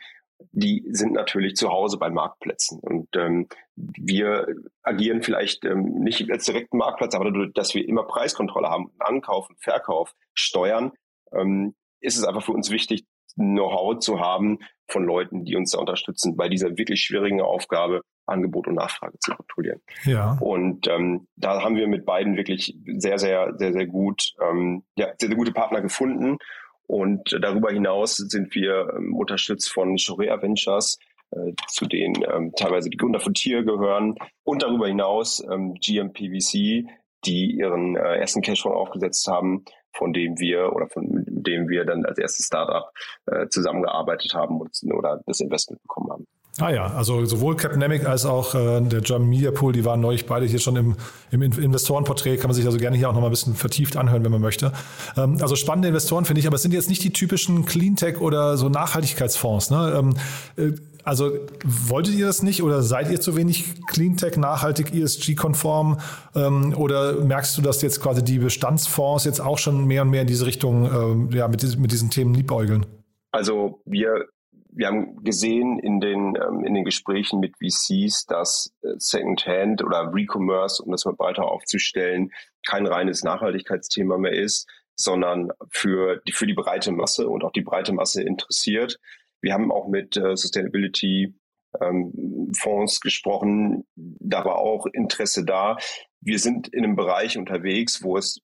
die 0.53 0.85
sind 0.91 1.13
natürlich 1.13 1.57
zu 1.57 1.69
Hause 1.71 1.99
bei 1.99 2.11
Marktplätzen. 2.11 2.79
Und 2.81 3.09
ähm, 3.17 3.49
wir 3.75 4.47
agieren 4.83 5.23
vielleicht 5.23 5.65
ähm, 5.65 6.01
nicht 6.01 6.31
als 6.31 6.45
direkten 6.45 6.79
Marktplatz, 6.79 7.15
aber 7.15 7.27
dadurch, 7.27 7.53
dass 7.55 7.75
wir 7.75 7.87
immer 7.87 8.05
Preiskontrolle 8.05 8.69
haben, 8.69 8.93
Ankauf 8.99 9.49
und 9.49 9.61
Verkauf 9.61 10.15
steuern, 10.35 10.93
ähm, 11.33 11.75
ist 12.01 12.17
es 12.17 12.25
einfach 12.25 12.43
für 12.45 12.53
uns 12.53 12.71
wichtig, 12.71 13.05
Know-how 13.35 13.99
zu 13.99 14.21
haben 14.21 14.59
von 14.89 15.05
Leuten, 15.05 15.45
die 15.45 15.57
uns 15.57 15.73
da 15.73 15.79
unterstützen, 15.79 16.37
bei 16.37 16.49
dieser 16.49 16.77
wirklich 16.77 17.03
schwierigen 17.03 17.41
Aufgabe, 17.41 18.03
Angebot 18.27 18.67
und 18.67 18.75
Nachfrage 18.75 19.19
zu 19.21 19.33
kontrollieren. 19.33 19.81
Ja. 20.05 20.37
Und 20.41 20.87
ähm, 20.89 21.29
da 21.37 21.63
haben 21.63 21.77
wir 21.77 21.89
mit 21.89 22.05
beiden 22.05 22.37
wirklich 22.37 22.77
sehr, 22.97 23.19
sehr, 23.19 23.55
sehr, 23.57 23.73
sehr 23.73 23.87
gut, 23.87 24.35
ähm, 24.43 24.85
ja, 24.97 25.07
sehr, 25.19 25.29
sehr 25.29 25.37
gute 25.37 25.53
Partner 25.53 25.81
gefunden. 25.81 26.39
Und 26.87 27.39
darüber 27.41 27.71
hinaus 27.71 28.17
sind 28.17 28.55
wir 28.55 28.95
ähm, 28.97 29.15
unterstützt 29.15 29.71
von 29.71 29.99
Shorea 29.99 30.41
Ventures, 30.41 30.99
äh, 31.31 31.53
zu 31.69 31.87
denen 31.87 32.23
ähm, 32.31 32.53
teilweise 32.57 32.91
die 32.91 32.97
Gründer 32.97 33.21
von 33.21 33.35
Tier 33.35 33.63
gehören. 33.63 34.15
Und 34.43 34.63
darüber 34.63 34.89
hinaus 34.89 35.43
ähm, 35.51 35.75
GMPVC, 35.75 36.89
die 37.25 37.57
ihren 37.59 37.97
äh, 37.97 38.17
ersten 38.17 38.43
Cashflow 38.43 38.73
aufgesetzt 38.73 39.27
haben, 39.27 39.65
von 39.99 40.13
dem 40.13 40.39
wir 40.39 40.73
oder 40.73 40.89
von 40.89 41.07
dem 41.27 41.69
wir 41.69 41.85
dann 41.85 42.05
als 42.05 42.19
erstes 42.19 42.47
Startup 42.47 42.91
äh, 43.27 43.49
zusammengearbeitet 43.49 44.33
haben 44.35 44.61
und, 44.61 44.71
oder 44.93 45.21
das 45.27 45.41
Investment 45.41 45.83
bekommen 45.83 46.11
haben. 46.11 46.27
Ah 46.61 46.71
ja, 46.71 46.87
also 46.89 47.25
sowohl 47.25 47.57
Capnemic 47.57 48.05
als 48.05 48.27
auch 48.27 48.55
äh, 48.55 48.81
der 48.81 49.01
German 49.01 49.29
Media 49.29 49.53
Pool, 49.53 49.73
die 49.73 49.85
waren 49.85 50.01
neulich 50.01 50.27
beide 50.27 50.45
hier 50.45 50.59
schon 50.59 50.75
im, 50.75 50.97
im 51.31 51.43
Investorenporträt, 51.43 52.37
kann 52.37 52.49
man 52.49 52.55
sich 52.57 52.67
also 52.67 52.79
gerne 52.79 52.97
hier 52.97 53.09
auch 53.09 53.13
nochmal 53.13 53.31
ein 53.31 53.33
bisschen 53.33 53.55
vertieft 53.55 53.97
anhören, 53.97 54.25
wenn 54.25 54.33
man 54.33 54.41
möchte. 54.41 54.73
Ähm, 55.17 55.39
also 55.41 55.55
spannende 55.55 55.87
Investoren 55.87 56.25
finde 56.25 56.41
ich, 56.41 56.49
aber 56.49 56.57
es 56.57 56.63
sind 56.63 56.75
jetzt 56.75 56.89
nicht 56.89 57.05
die 57.05 57.13
typischen 57.13 57.65
Cleantech 57.65 58.21
oder 58.21 58.57
so 58.57 58.69
Nachhaltigkeitsfonds. 58.69 59.71
Ne? 59.71 59.95
Ähm, 59.99 60.17
äh, 60.57 60.73
also 61.05 61.39
wolltet 61.65 62.15
ihr 62.15 62.27
das 62.27 62.43
nicht 62.43 62.63
oder 62.63 62.83
seid 62.83 63.11
ihr 63.11 63.21
zu 63.21 63.37
wenig 63.37 63.87
Cleantech, 63.87 64.37
nachhaltig, 64.37 64.95
ESG-konform? 64.95 65.99
Ähm, 66.35 66.75
oder 66.77 67.25
merkst 67.25 67.57
du, 67.57 67.63
dass 67.63 67.83
jetzt 67.83 68.01
quasi 68.03 68.23
die 68.25 68.39
Bestandsfonds 68.39 69.25
jetzt 69.25 69.41
auch 69.41 69.59
schon 69.59 69.87
mehr 69.87 70.03
und 70.03 70.11
mehr 70.11 70.23
in 70.23 70.27
diese 70.27 70.47
Richtung 70.47 70.85
ähm, 70.85 71.31
ja, 71.33 71.49
mit, 71.49 71.63
mit 71.79 71.93
diesen 71.93 72.11
Themen 72.11 72.35
liebäugeln? 72.35 72.87
Also 73.31 73.81
wir 73.85 74.27
wir 74.71 74.87
haben 74.87 75.25
gesehen 75.25 75.81
in 75.81 75.99
den, 75.99 76.37
ähm, 76.37 76.65
in 76.65 76.75
den 76.75 76.85
Gesprächen 76.85 77.41
mit 77.41 77.57
VCs, 77.57 78.27
dass 78.27 78.73
äh, 78.83 78.91
Secondhand 78.99 79.83
oder 79.83 80.13
Recommerce, 80.15 80.81
um 80.81 80.93
das 80.93 81.05
mal 81.05 81.17
breiter 81.17 81.47
aufzustellen, 81.47 82.31
kein 82.65 82.87
reines 82.87 83.25
Nachhaltigkeitsthema 83.25 84.19
mehr 84.19 84.33
ist, 84.33 84.69
sondern 84.95 85.51
für 85.71 86.23
die, 86.29 86.33
für 86.33 86.47
die 86.47 86.55
breite 86.55 86.93
Masse 86.93 87.29
und 87.29 87.43
auch 87.43 87.51
die 87.51 87.63
breite 87.63 87.93
Masse 87.93 88.23
interessiert. 88.23 89.01
Wir 89.41 89.55
haben 89.55 89.73
auch 89.73 89.89
mit 89.89 90.17
äh, 90.17 90.37
Sustainability 90.37 91.35
ähm, 91.81 92.51
Fonds 92.59 93.01
gesprochen, 93.01 93.85
da 93.95 94.45
war 94.45 94.57
auch 94.57 94.87
Interesse 94.87 95.45
da. 95.45 95.77
Wir 96.21 96.39
sind 96.39 96.69
in 96.69 96.85
einem 96.85 96.97
Bereich 96.97 97.37
unterwegs, 97.39 98.03
wo 98.03 98.17
es 98.17 98.41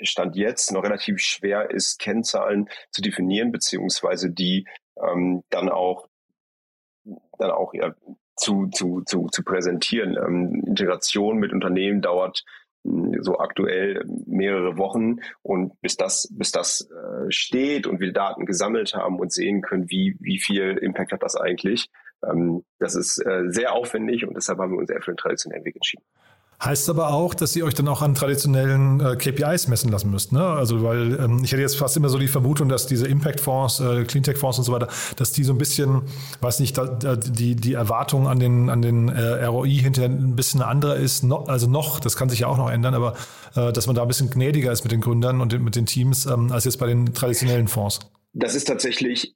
Stand 0.00 0.36
jetzt 0.36 0.72
noch 0.72 0.82
relativ 0.82 1.20
schwer 1.20 1.70
ist, 1.70 1.98
Kennzahlen 1.98 2.68
zu 2.90 3.02
definieren, 3.02 3.52
beziehungsweise 3.52 4.30
die 4.30 4.66
ähm, 4.96 5.42
dann 5.50 5.68
auch 5.68 6.08
dann 7.38 7.50
auch 7.50 7.74
ja, 7.74 7.94
zu, 8.36 8.68
zu, 8.68 9.02
zu, 9.02 9.28
zu 9.30 9.42
präsentieren. 9.42 10.16
Ähm, 10.16 10.62
Integration 10.66 11.38
mit 11.38 11.52
Unternehmen 11.52 12.00
dauert 12.00 12.44
so 12.84 13.38
aktuell 13.38 14.04
mehrere 14.26 14.76
Wochen 14.76 15.20
und 15.42 15.80
bis 15.80 15.96
das 15.96 16.28
bis 16.32 16.50
das 16.50 16.88
äh, 16.90 17.30
steht 17.30 17.86
und 17.86 18.00
wir 18.00 18.12
Daten 18.12 18.44
gesammelt 18.44 18.94
haben 18.94 19.20
und 19.20 19.32
sehen 19.32 19.62
können, 19.62 19.88
wie 19.88 20.16
wie 20.20 20.38
viel 20.38 20.78
Impact 20.78 21.12
hat 21.12 21.22
das 21.22 21.36
eigentlich, 21.36 21.90
ähm, 22.28 22.64
das 22.78 22.96
ist 22.96 23.18
äh, 23.24 23.44
sehr 23.48 23.72
aufwendig 23.72 24.26
und 24.26 24.34
deshalb 24.34 24.58
haben 24.58 24.72
wir 24.72 24.78
uns 24.78 24.90
eher 24.90 25.02
für 25.02 25.12
den 25.12 25.16
traditionellen 25.16 25.64
Weg 25.64 25.76
entschieden. 25.76 26.04
Heißt 26.64 26.88
aber 26.90 27.12
auch, 27.12 27.34
dass 27.34 27.56
ihr 27.56 27.64
euch 27.64 27.74
dann 27.74 27.88
auch 27.88 28.02
an 28.02 28.14
traditionellen 28.14 29.00
äh, 29.00 29.16
KPIs 29.16 29.66
messen 29.66 29.90
lassen 29.90 30.10
müsst. 30.12 30.30
Ne? 30.30 30.44
Also 30.44 30.84
weil 30.84 31.18
ähm, 31.18 31.40
ich 31.42 31.50
hätte 31.50 31.60
jetzt 31.60 31.76
fast 31.76 31.96
immer 31.96 32.08
so 32.08 32.18
die 32.18 32.28
Vermutung, 32.28 32.68
dass 32.68 32.86
diese 32.86 33.08
Impact-Fonds, 33.08 33.80
äh, 33.80 34.04
Cleantech-Fonds 34.04 34.58
und 34.58 34.64
so 34.64 34.72
weiter, 34.72 34.86
dass 35.16 35.32
die 35.32 35.42
so 35.42 35.52
ein 35.52 35.58
bisschen, 35.58 36.02
weiß 36.40 36.60
nicht, 36.60 36.78
da, 36.78 37.16
die, 37.16 37.56
die 37.56 37.72
Erwartung 37.72 38.28
an 38.28 38.38
den, 38.38 38.70
an 38.70 38.80
den 38.80 39.08
äh, 39.08 39.44
ROI 39.44 39.70
hinterher 39.70 40.08
ein 40.08 40.36
bisschen 40.36 40.62
andere 40.62 40.94
ist. 40.94 41.24
No, 41.24 41.38
also 41.38 41.68
noch, 41.68 41.98
das 41.98 42.16
kann 42.16 42.28
sich 42.28 42.40
ja 42.40 42.46
auch 42.46 42.58
noch 42.58 42.70
ändern, 42.70 42.94
aber 42.94 43.16
äh, 43.56 43.72
dass 43.72 43.88
man 43.88 43.96
da 43.96 44.02
ein 44.02 44.08
bisschen 44.08 44.30
gnädiger 44.30 44.70
ist 44.70 44.84
mit 44.84 44.92
den 44.92 45.00
Gründern 45.00 45.40
und 45.40 45.60
mit 45.60 45.74
den 45.74 45.86
Teams 45.86 46.26
ähm, 46.26 46.52
als 46.52 46.64
jetzt 46.64 46.78
bei 46.78 46.86
den 46.86 47.12
traditionellen 47.12 47.66
Fonds. 47.66 47.98
Das 48.34 48.54
ist 48.54 48.68
tatsächlich 48.68 49.34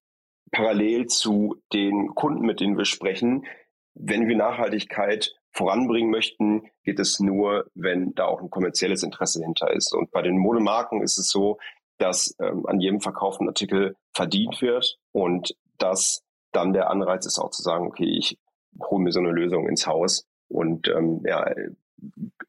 parallel 0.52 1.06
zu 1.06 1.56
den 1.72 2.14
Kunden, 2.14 2.46
mit 2.46 2.60
denen 2.60 2.78
wir 2.78 2.84
sprechen. 2.84 3.46
Wenn 3.94 4.28
wir 4.28 4.36
Nachhaltigkeit 4.36 5.34
voranbringen 5.56 6.10
möchten, 6.10 6.70
geht 6.84 7.00
es 7.00 7.18
nur, 7.18 7.66
wenn 7.74 8.14
da 8.14 8.26
auch 8.26 8.42
ein 8.42 8.50
kommerzielles 8.50 9.02
Interesse 9.02 9.42
hinter 9.42 9.72
ist. 9.72 9.94
Und 9.94 10.10
bei 10.10 10.22
den 10.22 10.38
Modemarken 10.38 11.02
ist 11.02 11.18
es 11.18 11.30
so, 11.30 11.58
dass 11.98 12.34
ähm, 12.38 12.66
an 12.66 12.80
jedem 12.80 13.00
verkauften 13.00 13.48
Artikel 13.48 13.96
verdient 14.12 14.60
wird 14.60 14.98
und 15.12 15.56
dass 15.78 16.22
dann 16.52 16.72
der 16.72 16.90
Anreiz 16.90 17.26
ist 17.26 17.38
auch 17.38 17.50
zu 17.50 17.62
sagen, 17.62 17.86
okay, 17.86 18.04
ich 18.04 18.38
hole 18.80 19.02
mir 19.02 19.12
so 19.12 19.20
eine 19.20 19.30
Lösung 19.30 19.66
ins 19.66 19.86
Haus 19.86 20.26
und 20.48 20.88
ähm, 20.88 21.22
ja, 21.24 21.46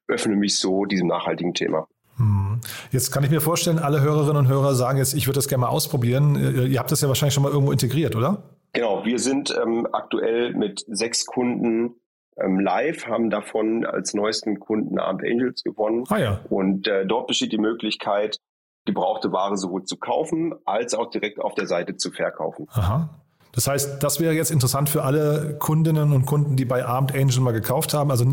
öffne 0.08 0.36
mich 0.36 0.60
so 0.60 0.86
diesem 0.86 1.08
nachhaltigen 1.08 1.54
Thema. 1.54 1.88
Hm. 2.18 2.60
Jetzt 2.92 3.12
kann 3.12 3.24
ich 3.24 3.30
mir 3.30 3.42
vorstellen, 3.42 3.80
alle 3.80 4.02
Hörerinnen 4.02 4.38
und 4.38 4.48
Hörer 4.48 4.76
sagen 4.76 4.98
jetzt, 4.98 5.14
ich 5.14 5.28
würde 5.28 5.38
das 5.38 5.48
gerne 5.48 5.62
mal 5.62 5.70
ausprobieren. 5.70 6.36
Ihr 6.70 6.80
habt 6.80 6.92
das 6.92 7.02
ja 7.02 7.08
wahrscheinlich 7.08 7.34
schon 7.34 7.44
mal 7.44 7.52
irgendwo 7.52 7.72
integriert, 7.72 8.16
oder? 8.16 8.44
Genau, 8.74 9.06
wir 9.06 9.20
sind 9.20 9.58
ähm, 9.62 9.88
aktuell 9.94 10.54
mit 10.54 10.84
sechs 10.88 11.26
Kunden 11.26 11.96
ähm, 12.40 12.60
live, 12.60 13.08
haben 13.08 13.30
davon 13.30 13.86
als 13.86 14.14
neuesten 14.14 14.60
Kunden 14.60 15.00
Armed 15.00 15.24
Angels 15.24 15.64
gewonnen. 15.64 16.04
Ah, 16.10 16.18
ja. 16.18 16.40
Und 16.50 16.88
äh, 16.88 17.06
dort 17.06 17.28
besteht 17.28 17.52
die 17.52 17.58
Möglichkeit, 17.58 18.40
gebrauchte 18.86 19.32
Ware 19.32 19.58
sowohl 19.58 19.84
zu 19.84 19.98
kaufen 19.98 20.56
als 20.66 20.94
auch 20.94 21.10
direkt 21.10 21.40
auf 21.40 21.54
der 21.56 21.68
Seite 21.68 21.98
zu 21.98 22.12
verkaufen. 22.12 22.68
Aha. 22.72 23.10
Das 23.58 23.68
heißt, 23.68 24.04
das 24.04 24.20
wäre 24.20 24.34
jetzt 24.34 24.52
interessant 24.52 24.88
für 24.88 25.04
alle 25.04 25.56
Kundinnen 25.58 26.14
und 26.14 26.28
Kunden, 26.28 26.56
die 26.56 26.66
bei 26.66 26.86
Armed 26.86 27.16
Angel 27.16 27.40
mal 27.40 27.54
gekauft 27.54 27.94
haben. 27.96 28.12
Also 28.12 28.24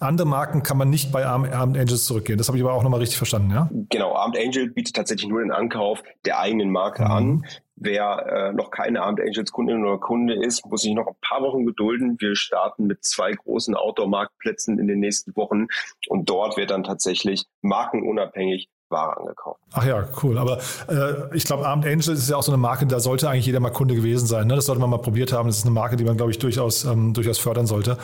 andere 0.00 0.28
Marken 0.28 0.62
kann 0.62 0.76
man 0.76 0.90
nicht 0.90 1.12
bei 1.12 1.24
Armed 1.24 1.54
Angels 1.54 2.04
zurückgehen. 2.04 2.36
Das 2.36 2.48
habe 2.48 2.58
ich 2.58 2.64
aber 2.64 2.74
auch 2.74 2.82
nochmal 2.82 3.00
richtig 3.00 3.16
verstanden, 3.16 3.52
ja? 3.52 3.70
Genau, 3.88 4.14
Armed 4.14 4.38
Angel 4.38 4.68
bietet 4.68 4.94
tatsächlich 4.94 5.30
nur 5.30 5.40
den 5.40 5.50
Ankauf 5.50 6.02
der 6.26 6.40
eigenen 6.40 6.70
Marke 6.70 7.04
mhm. 7.04 7.10
an. 7.10 7.46
Wer 7.76 8.26
äh, 8.26 8.52
noch 8.52 8.70
keine 8.70 9.02
Armed 9.02 9.20
Angels 9.20 9.52
Kundin 9.52 9.84
oder 9.84 9.98
Kunde 9.98 10.34
ist, 10.34 10.64
muss 10.66 10.82
sich 10.82 10.94
noch 10.94 11.06
ein 11.06 11.16
paar 11.20 11.42
Wochen 11.42 11.66
gedulden. 11.66 12.16
Wir 12.18 12.34
starten 12.34 12.86
mit 12.86 13.04
zwei 13.04 13.32
großen 13.32 13.74
Outdoor-Marktplätzen 13.74 14.78
in 14.78 14.88
den 14.88 14.98
nächsten 14.98 15.36
Wochen 15.36 15.66
und 16.08 16.28
dort 16.28 16.56
wird 16.56 16.70
dann 16.70 16.84
tatsächlich 16.84 17.44
markenunabhängig 17.60 18.70
Ware 18.88 19.16
angekauft. 19.18 19.60
Ach 19.72 19.84
ja, 19.84 20.08
cool. 20.22 20.38
Aber 20.38 20.58
äh, 20.88 21.36
ich 21.36 21.44
glaube, 21.44 21.66
Armed 21.66 21.86
Angel 21.86 22.14
ist 22.14 22.30
ja 22.30 22.36
auch 22.36 22.42
so 22.42 22.52
eine 22.52 22.58
Marke, 22.58 22.86
da 22.86 23.00
sollte 23.00 23.28
eigentlich 23.28 23.46
jeder 23.46 23.60
mal 23.60 23.70
Kunde 23.70 23.94
gewesen 23.94 24.26
sein. 24.26 24.46
Ne? 24.46 24.54
Das 24.54 24.66
sollte 24.66 24.80
man 24.80 24.90
mal 24.90 24.98
probiert 24.98 25.32
haben. 25.32 25.48
Das 25.48 25.58
ist 25.58 25.64
eine 25.64 25.74
Marke, 25.74 25.96
die 25.96 26.04
man, 26.04 26.16
glaube 26.16 26.30
ich, 26.30 26.38
durchaus, 26.38 26.84
ähm, 26.84 27.12
durchaus 27.12 27.38
fördern 27.38 27.66
sollte. 27.66 27.98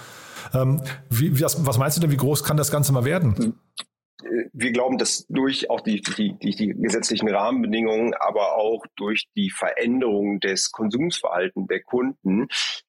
Ähm, 0.52 0.82
wie, 1.08 1.40
was, 1.40 1.64
was 1.64 1.78
meinst 1.78 1.96
du 1.96 2.00
denn, 2.00 2.10
wie 2.10 2.16
groß 2.16 2.44
kann 2.44 2.56
das 2.56 2.70
Ganze 2.70 2.92
mal 2.92 3.04
werden? 3.04 3.54
Wir 4.52 4.72
glauben, 4.72 4.98
dass 4.98 5.26
durch 5.28 5.70
auch 5.70 5.80
die, 5.80 6.00
die, 6.00 6.34
die, 6.38 6.50
die 6.50 6.68
gesetzlichen 6.68 7.28
Rahmenbedingungen, 7.28 8.14
aber 8.14 8.56
auch 8.56 8.84
durch 8.96 9.28
die 9.36 9.50
Veränderung 9.50 10.40
des 10.40 10.72
Konsumsverhaltens 10.72 11.66
der 11.68 11.82
Kunden 11.82 12.48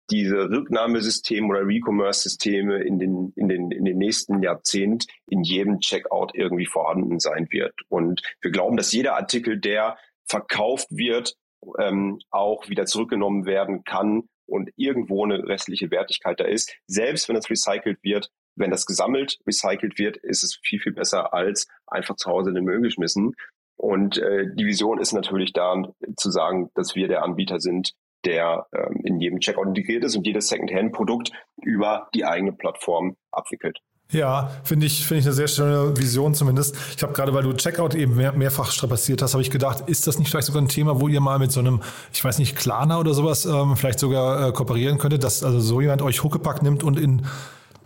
diese 0.10 0.50
Rücknahmesysteme 0.50 1.48
oder 1.48 1.66
Recommerce-Systeme 1.66 2.84
in 2.84 3.00
den, 3.00 3.34
in, 3.36 3.48
den, 3.48 3.72
in 3.72 3.86
den 3.86 3.98
nächsten 3.98 4.42
Jahrzehnt 4.42 5.06
in 5.28 5.44
jedem 5.44 5.80
Checkout 5.80 6.32
irgendwie 6.34 6.66
vorhanden 6.66 7.20
sein 7.20 7.48
wird. 7.50 7.74
Und 7.90 8.22
wir 8.42 8.52
glauben, 8.52 8.78
dass 8.78 8.92
jeder 8.92 9.16
Artikel, 9.16 9.60
der 9.60 9.98
verkauft 10.26 10.88
wird, 10.90 11.36
ähm, 11.80 12.20
auch 12.30 12.70
wieder 12.70 12.86
zurückgenommen 12.86 13.46
werden 13.46 13.84
kann 13.84 14.24
und 14.46 14.72
irgendwo 14.76 15.24
eine 15.24 15.48
restliche 15.48 15.90
Wertigkeit 15.92 16.40
da 16.40 16.46
ist, 16.46 16.76
selbst 16.86 17.30
wenn 17.30 17.36
es 17.36 17.50
recycelt 17.50 18.00
wird, 18.04 18.30
wenn 18.56 18.72
das 18.72 18.86
gesammelt, 18.86 19.40
recycelt 19.48 19.98
wird, 19.98 20.18
ist 20.18 20.44
es 20.44 20.60
viel, 20.64 20.80
viel 20.80 20.94
besser 20.94 21.34
als 21.34 21.68
einfach 21.88 22.16
zu 22.16 22.30
Hause 22.30 22.50
in 22.50 22.56
den 22.56 22.66
Müll 22.66 22.82
geschmissen. 22.82 23.34
Und 23.76 24.18
äh, 24.18 24.46
die 24.54 24.66
Vision 24.66 25.00
ist 25.00 25.14
natürlich 25.14 25.54
da 25.54 25.76
zu 26.16 26.32
sagen, 26.32 26.70
dass 26.76 26.96
wir 26.96 27.08
der 27.08 27.24
Anbieter 27.24 27.60
sind, 27.60 27.94
der 28.26 28.68
ähm, 28.74 29.02
in 29.04 29.20
jedem 29.20 29.40
Checkout 29.40 29.68
integriert 29.68 30.04
ist 30.04 30.16
und 30.16 30.26
jedes 30.26 30.48
Secondhand-Produkt 30.48 31.32
über 31.62 32.08
die 32.14 32.26
eigene 32.26 32.54
Plattform 32.54 33.18
abwickelt. 33.32 33.80
Ja, 34.12 34.52
finde 34.64 34.86
ich, 34.86 35.06
finde 35.06 35.22
ich 35.22 35.26
eine 35.26 35.34
sehr 35.34 35.48
schöne 35.48 35.98
Vision 35.98 36.36
zumindest. 36.36 36.76
Ich 36.96 37.02
habe 37.02 37.14
gerade, 37.14 37.34
weil 37.34 37.44
du 37.44 37.54
Checkout 37.54 37.96
eben 37.96 38.16
mehr, 38.16 38.32
mehrfach 38.34 38.72
strapaziert 38.72 39.22
hast, 39.22 39.34
habe 39.34 39.42
ich 39.42 39.50
gedacht, 39.50 39.90
ist 39.90 40.06
das 40.06 40.20
nicht 40.20 40.30
vielleicht 40.30 40.48
sogar 40.48 40.62
ein 40.62 40.68
Thema, 40.68 41.02
wo 41.02 41.08
ihr 41.08 41.20
mal 41.20 41.40
mit 41.40 41.52
so 41.52 41.60
einem, 41.60 41.82
ich 42.14 42.24
weiß 42.24 42.38
nicht, 42.38 42.56
Klarna 42.56 43.00
oder 43.00 43.14
sowas 43.14 43.46
ähm, 43.46 43.76
vielleicht 43.76 44.00
sogar 44.00 44.50
äh, 44.50 44.52
kooperieren 44.52 45.00
könntet, 45.00 45.24
dass 45.24 45.44
also 45.44 45.60
so 45.60 45.82
jemand 45.82 46.04
euch 46.04 46.24
Huckepack 46.24 46.62
nimmt 46.62 46.84
und 46.84 47.00
in 47.00 47.26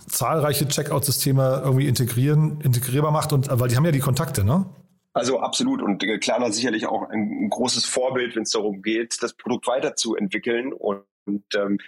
zahlreiche 0.08 0.68
Checkout-Systeme 0.68 1.62
irgendwie 1.64 1.88
integrieren, 1.88 2.62
integrierbar 2.62 3.12
macht 3.12 3.34
und 3.34 3.48
weil 3.52 3.70
die 3.70 3.76
haben 3.76 3.86
ja 3.86 3.92
die 3.92 4.00
Kontakte, 4.00 4.44
ne? 4.44 4.66
Also 5.14 5.40
absolut 5.40 5.82
und 5.82 6.04
äh, 6.04 6.20
Klarna 6.20 6.52
sicherlich 6.52 6.86
auch 6.86 7.10
ein 7.10 7.50
großes 7.50 7.86
Vorbild, 7.86 8.36
wenn 8.36 8.44
es 8.44 8.52
darum 8.52 8.82
geht, 8.84 9.22
das 9.22 9.34
Produkt 9.34 9.68
weiterzuentwickeln 9.68 10.74
und, 10.74 11.04
und 11.26 11.44
ähm, 11.56 11.80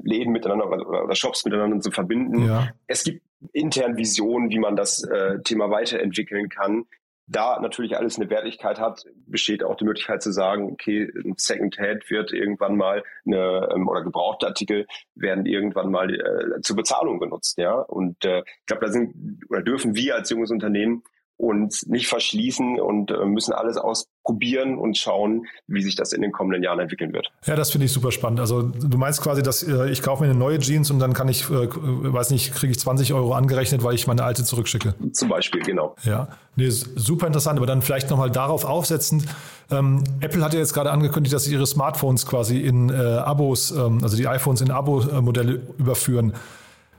Läden 0.00 0.32
miteinander 0.32 0.68
oder, 0.68 1.04
oder, 1.04 1.14
Shops 1.16 1.44
miteinander 1.44 1.80
zu 1.80 1.90
verbinden. 1.90 2.46
Ja. 2.46 2.68
Es 2.86 3.02
gibt 3.02 3.22
intern 3.52 3.96
Visionen, 3.96 4.50
wie 4.50 4.60
man 4.60 4.76
das 4.76 5.02
äh, 5.02 5.40
Thema 5.42 5.70
weiterentwickeln 5.70 6.48
kann 6.48 6.86
da 7.26 7.58
natürlich 7.60 7.96
alles 7.96 8.18
eine 8.18 8.30
Wertigkeit 8.30 8.78
hat, 8.78 9.04
besteht 9.26 9.64
auch 9.64 9.76
die 9.76 9.84
Möglichkeit 9.84 10.22
zu 10.22 10.32
sagen, 10.32 10.70
okay, 10.70 11.10
ein 11.24 11.34
Second-Hand 11.36 12.08
wird 12.10 12.32
irgendwann 12.32 12.76
mal 12.76 13.02
eine, 13.24 13.68
ähm, 13.74 13.88
oder 13.88 14.02
gebrauchte 14.02 14.46
Artikel 14.46 14.86
werden 15.14 15.44
irgendwann 15.46 15.90
mal 15.90 16.14
äh, 16.14 16.60
zur 16.62 16.76
Bezahlung 16.76 17.18
genutzt, 17.18 17.58
ja. 17.58 17.74
Und 17.74 18.24
äh, 18.24 18.40
ich 18.40 18.66
glaube, 18.66 18.86
da 18.86 18.92
sind 18.92 19.40
oder 19.48 19.62
dürfen 19.62 19.96
wir 19.96 20.14
als 20.14 20.30
junges 20.30 20.50
Unternehmen 20.50 21.02
uns 21.36 21.86
nicht 21.86 22.08
verschließen 22.08 22.80
und 22.80 23.10
äh, 23.10 23.24
müssen 23.26 23.52
alles 23.52 23.76
ausprobieren 23.76 24.78
und 24.78 24.96
schauen, 24.96 25.46
wie 25.66 25.82
sich 25.82 25.94
das 25.94 26.12
in 26.12 26.22
den 26.22 26.32
kommenden 26.32 26.62
Jahren 26.62 26.80
entwickeln 26.80 27.12
wird. 27.12 27.30
Ja, 27.44 27.56
das 27.56 27.70
finde 27.70 27.84
ich 27.84 27.92
super 27.92 28.10
spannend. 28.10 28.40
Also 28.40 28.62
du 28.62 28.96
meinst 28.96 29.20
quasi, 29.20 29.42
dass 29.42 29.62
äh, 29.62 29.90
ich 29.90 30.02
kaufe 30.02 30.24
mir 30.24 30.30
eine 30.30 30.38
neue 30.38 30.58
Jeans 30.58 30.90
und 30.90 30.98
dann 30.98 31.12
kann 31.12 31.28
ich, 31.28 31.44
äh, 31.50 31.68
weiß 31.70 32.30
nicht, 32.30 32.54
kriege 32.54 32.70
ich 32.70 32.78
20 32.78 33.12
Euro 33.12 33.34
angerechnet, 33.34 33.84
weil 33.84 33.94
ich 33.94 34.06
meine 34.06 34.24
alte 34.24 34.44
zurückschicke. 34.44 34.94
Zum 35.12 35.28
Beispiel, 35.28 35.62
genau. 35.62 35.94
Ja, 36.04 36.28
nee, 36.56 36.70
super 36.70 37.26
interessant. 37.26 37.58
Aber 37.58 37.66
dann 37.66 37.82
vielleicht 37.82 38.08
nochmal 38.08 38.30
darauf 38.30 38.64
aufsetzend. 38.64 39.26
Ähm, 39.70 40.04
Apple 40.20 40.42
hat 40.42 40.54
ja 40.54 40.60
jetzt 40.60 40.72
gerade 40.72 40.90
angekündigt, 40.90 41.34
dass 41.34 41.44
sie 41.44 41.52
ihre 41.52 41.66
Smartphones 41.66 42.24
quasi 42.24 42.60
in 42.60 42.88
äh, 42.88 42.94
Abos, 42.94 43.72
ähm, 43.72 43.98
also 44.02 44.16
die 44.16 44.26
iPhones 44.26 44.62
in 44.62 44.70
Abo-Modelle 44.70 45.60
überführen. 45.78 46.32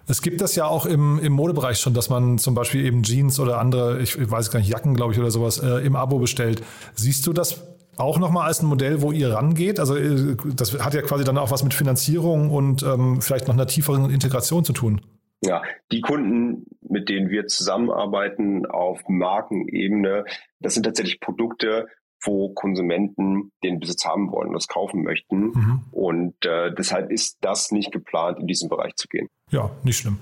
Es 0.08 0.22
gibt 0.22 0.40
das 0.40 0.56
ja 0.56 0.66
auch 0.66 0.86
im, 0.86 1.20
im 1.20 1.34
Modebereich 1.34 1.80
schon, 1.80 1.94
dass 1.94 2.10
man 2.10 2.38
zum 2.38 2.56
Beispiel 2.56 2.86
eben 2.86 3.04
Jeans 3.04 3.40
oder 3.40 3.60
andere, 3.60 4.00
ich, 4.00 4.18
weiß 4.18 4.52
gar 4.52 4.60
nicht, 4.60 4.70
Jacken, 4.70 4.96
glaube 4.96 5.14
ich, 5.14 5.20
oder 5.20 5.32
sowas, 5.32 5.60
äh, 5.60 5.86
im 5.86 5.96
Abo 5.96 6.20
bestellt. 6.20 6.64
Siehst 6.96 7.28
du 7.28 7.34
das 7.34 7.64
auch 7.98 8.18
nochmal 8.18 8.48
als 8.48 8.62
ein 8.62 8.68
Modell, 8.68 9.02
wo 9.02 9.12
ihr 9.12 9.34
rangeht? 9.34 9.80
Also 9.80 9.98
äh, 9.98 10.38
das 10.56 10.80
hat 10.80 10.94
ja 10.94 11.02
quasi 11.02 11.26
dann 11.26 11.38
auch 11.38 11.52
was 11.52 11.64
mit 11.64 11.74
Finanzierung 11.74 12.50
und 12.52 12.84
ähm, 12.84 13.22
vielleicht 13.22 13.48
noch 13.48 13.54
einer 13.54 13.68
tieferen 13.68 14.10
Integration 14.10 14.64
zu 14.64 14.74
tun. 14.74 15.02
Ja, 15.42 15.62
die 15.92 16.02
Kunden, 16.02 16.66
mit 16.82 17.10
denen 17.10 17.30
wir 17.30 17.46
zusammenarbeiten 17.46 18.66
auf 18.66 19.02
Markenebene, 19.08 20.26
das 20.60 20.74
sind 20.74 20.84
tatsächlich 20.84 21.20
Produkte, 21.20 21.88
wo 22.24 22.50
Konsumenten 22.50 23.52
den 23.64 23.80
Besitz 23.80 24.06
haben 24.06 24.32
wollen 24.32 24.50
und 24.50 24.56
das 24.56 24.68
kaufen 24.68 25.04
möchten. 25.04 25.52
Mhm. 25.52 25.84
Und 25.92 26.46
äh, 26.46 26.74
deshalb 26.74 27.12
ist 27.12 27.38
das 27.42 27.72
nicht 27.72 27.92
geplant, 27.92 28.40
in 28.40 28.48
diesen 28.48 28.70
Bereich 28.70 28.96
zu 28.96 29.08
gehen. 29.08 29.28
Ja, 29.52 29.70
nicht 29.84 29.98
schlimm. 29.98 30.20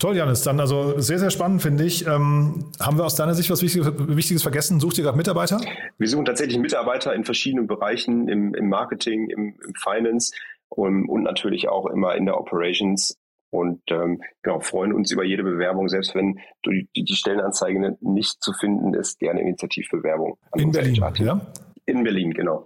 Toll, 0.00 0.16
Janis. 0.16 0.42
Dann 0.42 0.58
also 0.60 0.98
sehr, 0.98 1.18
sehr 1.18 1.30
spannend, 1.30 1.60
finde 1.60 1.84
ich. 1.84 2.06
Ähm, 2.06 2.72
haben 2.80 2.96
wir 2.96 3.04
aus 3.04 3.16
deiner 3.16 3.34
Sicht 3.34 3.50
was 3.50 3.60
Wichtiges, 3.60 3.92
Wichtiges 4.16 4.42
vergessen? 4.42 4.80
Sucht 4.80 4.96
ihr 4.96 5.04
gerade 5.04 5.18
Mitarbeiter? 5.18 5.60
Wir 5.98 6.08
suchen 6.08 6.24
tatsächlich 6.24 6.58
Mitarbeiter 6.58 7.14
in 7.14 7.24
verschiedenen 7.24 7.66
Bereichen, 7.66 8.26
im, 8.26 8.54
im 8.54 8.70
Marketing, 8.70 9.28
im, 9.28 9.58
im 9.62 9.74
Finance 9.74 10.34
und, 10.70 11.06
und, 11.06 11.24
natürlich 11.24 11.68
auch 11.68 11.84
immer 11.84 12.14
in 12.14 12.24
der 12.24 12.38
Operations. 12.38 13.18
Und 13.50 13.82
ähm, 13.90 14.22
genau, 14.42 14.60
freuen 14.60 14.92
uns 14.92 15.10
über 15.10 15.24
jede 15.24 15.42
Bewerbung, 15.42 15.88
selbst 15.88 16.14
wenn 16.14 16.38
die, 16.64 16.88
die 16.94 17.14
Stellenanzeige 17.14 17.96
nicht 18.00 18.42
zu 18.42 18.52
finden 18.52 18.94
ist, 18.94 19.18
gerne 19.18 19.40
Initiativbewerbung. 19.40 20.38
In 20.56 20.70
Berlin, 20.70 21.02
ja? 21.16 21.40
In 21.86 22.04
Berlin, 22.04 22.32
genau. 22.32 22.64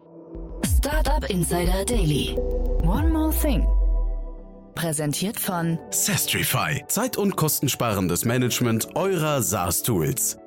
Startup 0.64 1.28
Insider 1.30 1.84
Daily. 1.86 2.36
One 2.82 3.08
more 3.10 3.32
thing. 3.32 3.66
Präsentiert 4.74 5.40
von 5.40 5.78
Sestrify. 5.90 6.84
Zeit- 6.88 7.16
und 7.16 7.36
kostensparendes 7.36 8.24
Management 8.24 8.94
eurer 8.94 9.40
SaaS-Tools. 9.40 10.38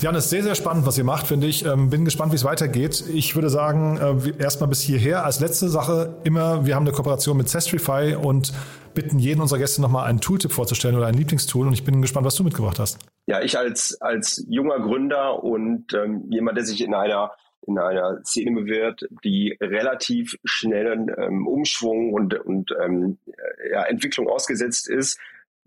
Jan, 0.00 0.14
ist 0.14 0.30
sehr, 0.30 0.44
sehr 0.44 0.54
spannend, 0.54 0.86
was 0.86 0.96
ihr 0.96 1.02
macht, 1.04 1.26
finde 1.26 1.48
ich. 1.48 1.64
Ähm, 1.64 1.90
bin 1.90 2.04
gespannt, 2.04 2.30
wie 2.30 2.36
es 2.36 2.44
weitergeht. 2.44 3.04
Ich 3.12 3.34
würde 3.34 3.50
sagen, 3.50 3.98
äh, 3.98 4.42
erstmal 4.42 4.68
bis 4.68 4.80
hierher. 4.80 5.24
Als 5.24 5.40
letzte 5.40 5.68
Sache 5.68 6.14
immer, 6.22 6.64
wir 6.64 6.76
haben 6.76 6.84
eine 6.84 6.92
Kooperation 6.92 7.36
mit 7.36 7.48
Sestrify 7.48 8.14
und 8.14 8.52
bitten 8.98 9.20
jeden 9.20 9.40
unserer 9.40 9.60
Gäste 9.60 9.80
nochmal 9.80 10.08
einen 10.08 10.20
Tooltip 10.20 10.50
vorzustellen 10.50 10.96
oder 10.96 11.06
ein 11.06 11.14
Lieblingstool. 11.14 11.68
Und 11.68 11.72
ich 11.72 11.84
bin 11.84 12.02
gespannt, 12.02 12.26
was 12.26 12.34
du 12.34 12.42
mitgebracht 12.42 12.80
hast. 12.80 12.98
Ja, 13.26 13.40
ich 13.40 13.56
als, 13.56 13.96
als 14.00 14.44
junger 14.48 14.80
Gründer 14.80 15.44
und 15.44 15.94
ähm, 15.94 16.24
jemand, 16.30 16.58
der 16.58 16.64
sich 16.64 16.82
in 16.82 16.94
einer 16.94 17.30
in 17.66 17.78
einer 17.78 18.24
Szene 18.24 18.52
bewährt, 18.52 19.06
die 19.22 19.56
relativ 19.60 20.36
schnellen 20.42 21.10
ähm, 21.16 21.46
Umschwung 21.46 22.14
und, 22.14 22.34
und 22.40 22.74
ähm, 22.82 23.18
ja, 23.70 23.84
Entwicklung 23.84 24.26
ausgesetzt 24.26 24.88
ist, 24.88 25.20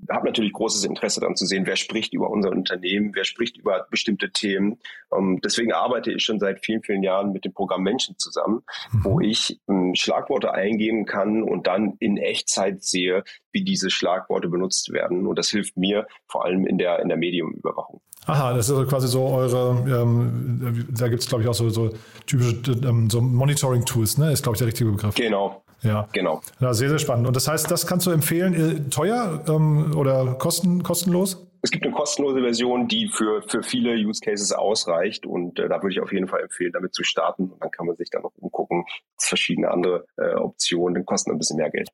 habe 0.10 0.26
natürlich 0.26 0.54
großes 0.54 0.84
Interesse 0.84 1.20
daran 1.20 1.36
zu 1.36 1.46
sehen, 1.46 1.66
wer 1.66 1.76
spricht 1.76 2.14
über 2.14 2.30
unser 2.30 2.52
Unternehmen, 2.52 3.12
wer 3.14 3.24
spricht 3.24 3.58
über 3.58 3.88
bestimmte 3.90 4.32
Themen. 4.32 4.80
Ähm, 5.16 5.40
deswegen 5.44 5.74
arbeite 5.74 6.12
ich 6.12 6.24
schon 6.24 6.40
seit 6.40 6.64
vielen, 6.66 6.82
vielen 6.82 7.04
Jahren 7.04 7.32
mit 7.32 7.46
dem 7.46 7.54
Programm 7.54 7.84
Menschen 7.84 8.18
zusammen, 8.18 8.64
mhm. 8.92 9.04
wo 9.04 9.20
ich 9.20 9.60
um, 9.66 9.90
ähm, 9.90 9.96
Schlagworte 9.96 10.54
eingeben 10.54 11.06
kann 11.06 11.44
und 11.44 11.68
dann 11.68 11.96
in 12.00 12.18
Echtzeit 12.18 12.84
sehe, 12.84 13.24
wie 13.52 13.64
diese 13.64 13.90
Schlagworte 13.90 14.48
benutzt 14.48 14.92
werden. 14.92 15.28
Und 15.28 15.38
das 15.38 15.50
hilft 15.50 15.78
mir 15.78 16.08
vor 16.28 16.46
allem 16.46 16.66
in 16.66 16.78
der, 16.78 17.00
in 17.00 17.10
der 17.10 17.18
Mediumüberwachung. 17.18 18.02
Aha, 18.28 18.54
das 18.54 18.70
ist 18.70 18.76
also 18.76 18.88
quasi 18.88 19.08
so 19.08 19.26
eure, 19.26 19.84
ähm, 19.88 20.88
da 20.92 21.08
gibt 21.08 21.24
es 21.24 21.28
glaube 21.28 21.44
ich 21.44 21.50
auch 21.50 21.56
so, 21.56 21.70
so 21.70 21.90
typische 22.28 22.62
ähm, 22.88 23.10
so 23.10 23.20
Monitoring-Tools, 23.20 24.20
ne? 24.20 24.32
Ist 24.32 24.44
glaube 24.44 24.56
ich 24.56 24.60
der 24.60 24.68
richtige 24.68 24.92
Begriff. 24.92 25.16
Genau, 25.16 25.64
ja, 25.82 26.08
genau. 26.14 26.42
Ja, 26.60 26.74
sehr, 26.74 26.90
sehr 26.90 27.00
spannend. 27.00 27.28
Und 27.28 27.36
das 27.36 27.48
heißt, 27.48 27.70
das 27.70 27.88
kannst 27.88 28.06
du 28.08 28.12
empfehlen, 28.12 28.54
äh, 28.54 28.90
teuer 28.90 29.44
ähm, 29.48 29.96
oder 29.96 30.36
kosten, 30.36 30.84
kostenlos? 30.84 31.48
Es 31.64 31.70
gibt 31.70 31.86
eine 31.86 31.94
kostenlose 31.94 32.42
Version, 32.42 32.88
die 32.88 33.08
für, 33.08 33.44
für 33.44 33.62
viele 33.62 33.94
Use 33.94 34.20
Cases 34.20 34.52
ausreicht. 34.52 35.26
Und 35.26 35.60
äh, 35.60 35.70
da 35.70 35.82
würde 35.82 35.94
ich 35.94 36.02
auf 36.02 36.12
jeden 36.12 36.28
Fall 36.28 36.42
empfehlen, 36.42 36.72
damit 36.74 36.94
zu 36.94 37.04
starten. 37.04 37.52
Und 37.52 37.62
dann 37.62 37.72
kann 37.72 37.86
man 37.86 37.96
sich 37.96 38.10
dann 38.10 38.24
noch 38.24 38.32
umgucken. 38.38 38.86
Es 39.18 39.28
verschiedene 39.28 39.70
andere 39.70 40.06
äh, 40.18 40.34
Optionen, 40.36 40.96
die 40.96 41.04
kosten 41.04 41.32
ein 41.32 41.38
bisschen 41.38 41.58
mehr 41.58 41.70
Geld. 41.70 41.90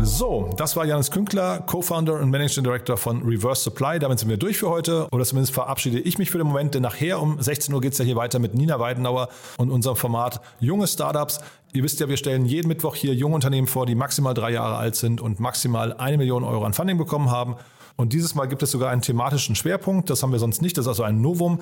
So, 0.00 0.50
das 0.56 0.74
war 0.74 0.84
Janis 0.84 1.10
Künkler, 1.10 1.60
Co-Founder 1.60 2.14
und 2.14 2.30
Managing 2.30 2.64
Director 2.64 2.96
von 2.96 3.22
Reverse 3.22 3.62
Supply. 3.62 3.98
Damit 3.98 4.18
sind 4.18 4.28
wir 4.28 4.36
durch 4.36 4.58
für 4.58 4.68
heute. 4.68 5.06
Oder 5.12 5.24
zumindest 5.24 5.54
verabschiede 5.54 6.00
ich 6.00 6.18
mich 6.18 6.30
für 6.30 6.38
den 6.38 6.46
Moment, 6.46 6.74
denn 6.74 6.82
nachher 6.82 7.20
um 7.20 7.40
16 7.40 7.72
Uhr 7.72 7.80
geht 7.80 7.92
es 7.92 7.98
ja 7.98 8.04
hier 8.04 8.16
weiter 8.16 8.38
mit 8.38 8.54
Nina 8.54 8.80
Weidenauer 8.80 9.28
und 9.58 9.70
unserem 9.70 9.96
Format 9.96 10.40
Junge 10.58 10.88
Startups. 10.88 11.40
Ihr 11.72 11.84
wisst 11.84 12.00
ja, 12.00 12.08
wir 12.08 12.16
stellen 12.16 12.46
jeden 12.46 12.68
Mittwoch 12.68 12.96
hier 12.96 13.14
junge 13.14 13.36
Unternehmen 13.36 13.68
vor, 13.68 13.86
die 13.86 13.94
maximal 13.94 14.34
drei 14.34 14.50
Jahre 14.50 14.76
alt 14.76 14.96
sind 14.96 15.20
und 15.20 15.38
maximal 15.38 15.92
eine 15.92 16.18
Million 16.18 16.42
Euro 16.42 16.64
an 16.64 16.72
Funding 16.72 16.98
bekommen 16.98 17.30
haben. 17.30 17.56
Und 17.96 18.12
dieses 18.12 18.34
Mal 18.34 18.46
gibt 18.46 18.62
es 18.62 18.70
sogar 18.70 18.90
einen 18.90 19.02
thematischen 19.02 19.54
Schwerpunkt. 19.54 20.10
Das 20.10 20.22
haben 20.22 20.32
wir 20.32 20.38
sonst 20.38 20.62
nicht. 20.62 20.76
Das 20.76 20.84
ist 20.84 20.88
also 20.88 21.02
ein 21.02 21.20
Novum. 21.20 21.60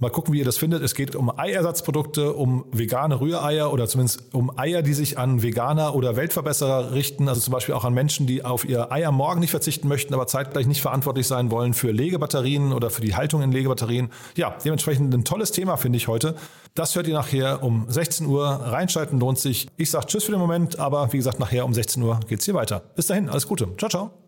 Mal 0.00 0.10
gucken, 0.10 0.32
wie 0.32 0.38
ihr 0.38 0.44
das 0.44 0.58
findet. 0.58 0.80
Es 0.84 0.94
geht 0.94 1.16
um 1.16 1.36
Eiersatzprodukte, 1.36 2.32
um 2.32 2.64
vegane 2.70 3.20
Rühreier 3.20 3.72
oder 3.72 3.88
zumindest 3.88 4.32
um 4.32 4.56
Eier, 4.56 4.82
die 4.82 4.94
sich 4.94 5.18
an 5.18 5.42
Veganer 5.42 5.96
oder 5.96 6.14
Weltverbesserer 6.14 6.92
richten. 6.92 7.28
Also 7.28 7.40
zum 7.40 7.52
Beispiel 7.52 7.74
auch 7.74 7.84
an 7.84 7.94
Menschen, 7.94 8.28
die 8.28 8.44
auf 8.44 8.64
ihr 8.64 8.92
Eier 8.92 9.10
morgen 9.10 9.40
nicht 9.40 9.50
verzichten 9.50 9.88
möchten, 9.88 10.14
aber 10.14 10.28
zeitgleich 10.28 10.68
nicht 10.68 10.82
verantwortlich 10.82 11.26
sein 11.26 11.50
wollen 11.50 11.74
für 11.74 11.90
Legebatterien 11.90 12.72
oder 12.72 12.90
für 12.90 13.02
die 13.02 13.16
Haltung 13.16 13.42
in 13.42 13.50
Legebatterien. 13.50 14.10
Ja, 14.36 14.54
dementsprechend 14.64 15.12
ein 15.12 15.24
tolles 15.24 15.50
Thema 15.50 15.76
finde 15.76 15.96
ich 15.96 16.06
heute. 16.06 16.36
Das 16.76 16.94
hört 16.94 17.08
ihr 17.08 17.14
nachher 17.14 17.64
um 17.64 17.86
16 17.88 18.24
Uhr. 18.28 18.46
Reinschalten 18.46 19.18
lohnt 19.18 19.40
sich. 19.40 19.66
Ich 19.76 19.90
sage 19.90 20.06
Tschüss 20.06 20.22
für 20.22 20.32
den 20.32 20.40
Moment, 20.40 20.78
aber 20.78 21.12
wie 21.12 21.16
gesagt, 21.16 21.40
nachher 21.40 21.64
um 21.64 21.74
16 21.74 22.00
Uhr 22.04 22.20
geht 22.28 22.38
es 22.38 22.44
hier 22.44 22.54
weiter. 22.54 22.82
Bis 22.94 23.08
dahin, 23.08 23.28
alles 23.28 23.48
Gute. 23.48 23.68
Ciao, 23.76 23.90
ciao. 23.90 24.27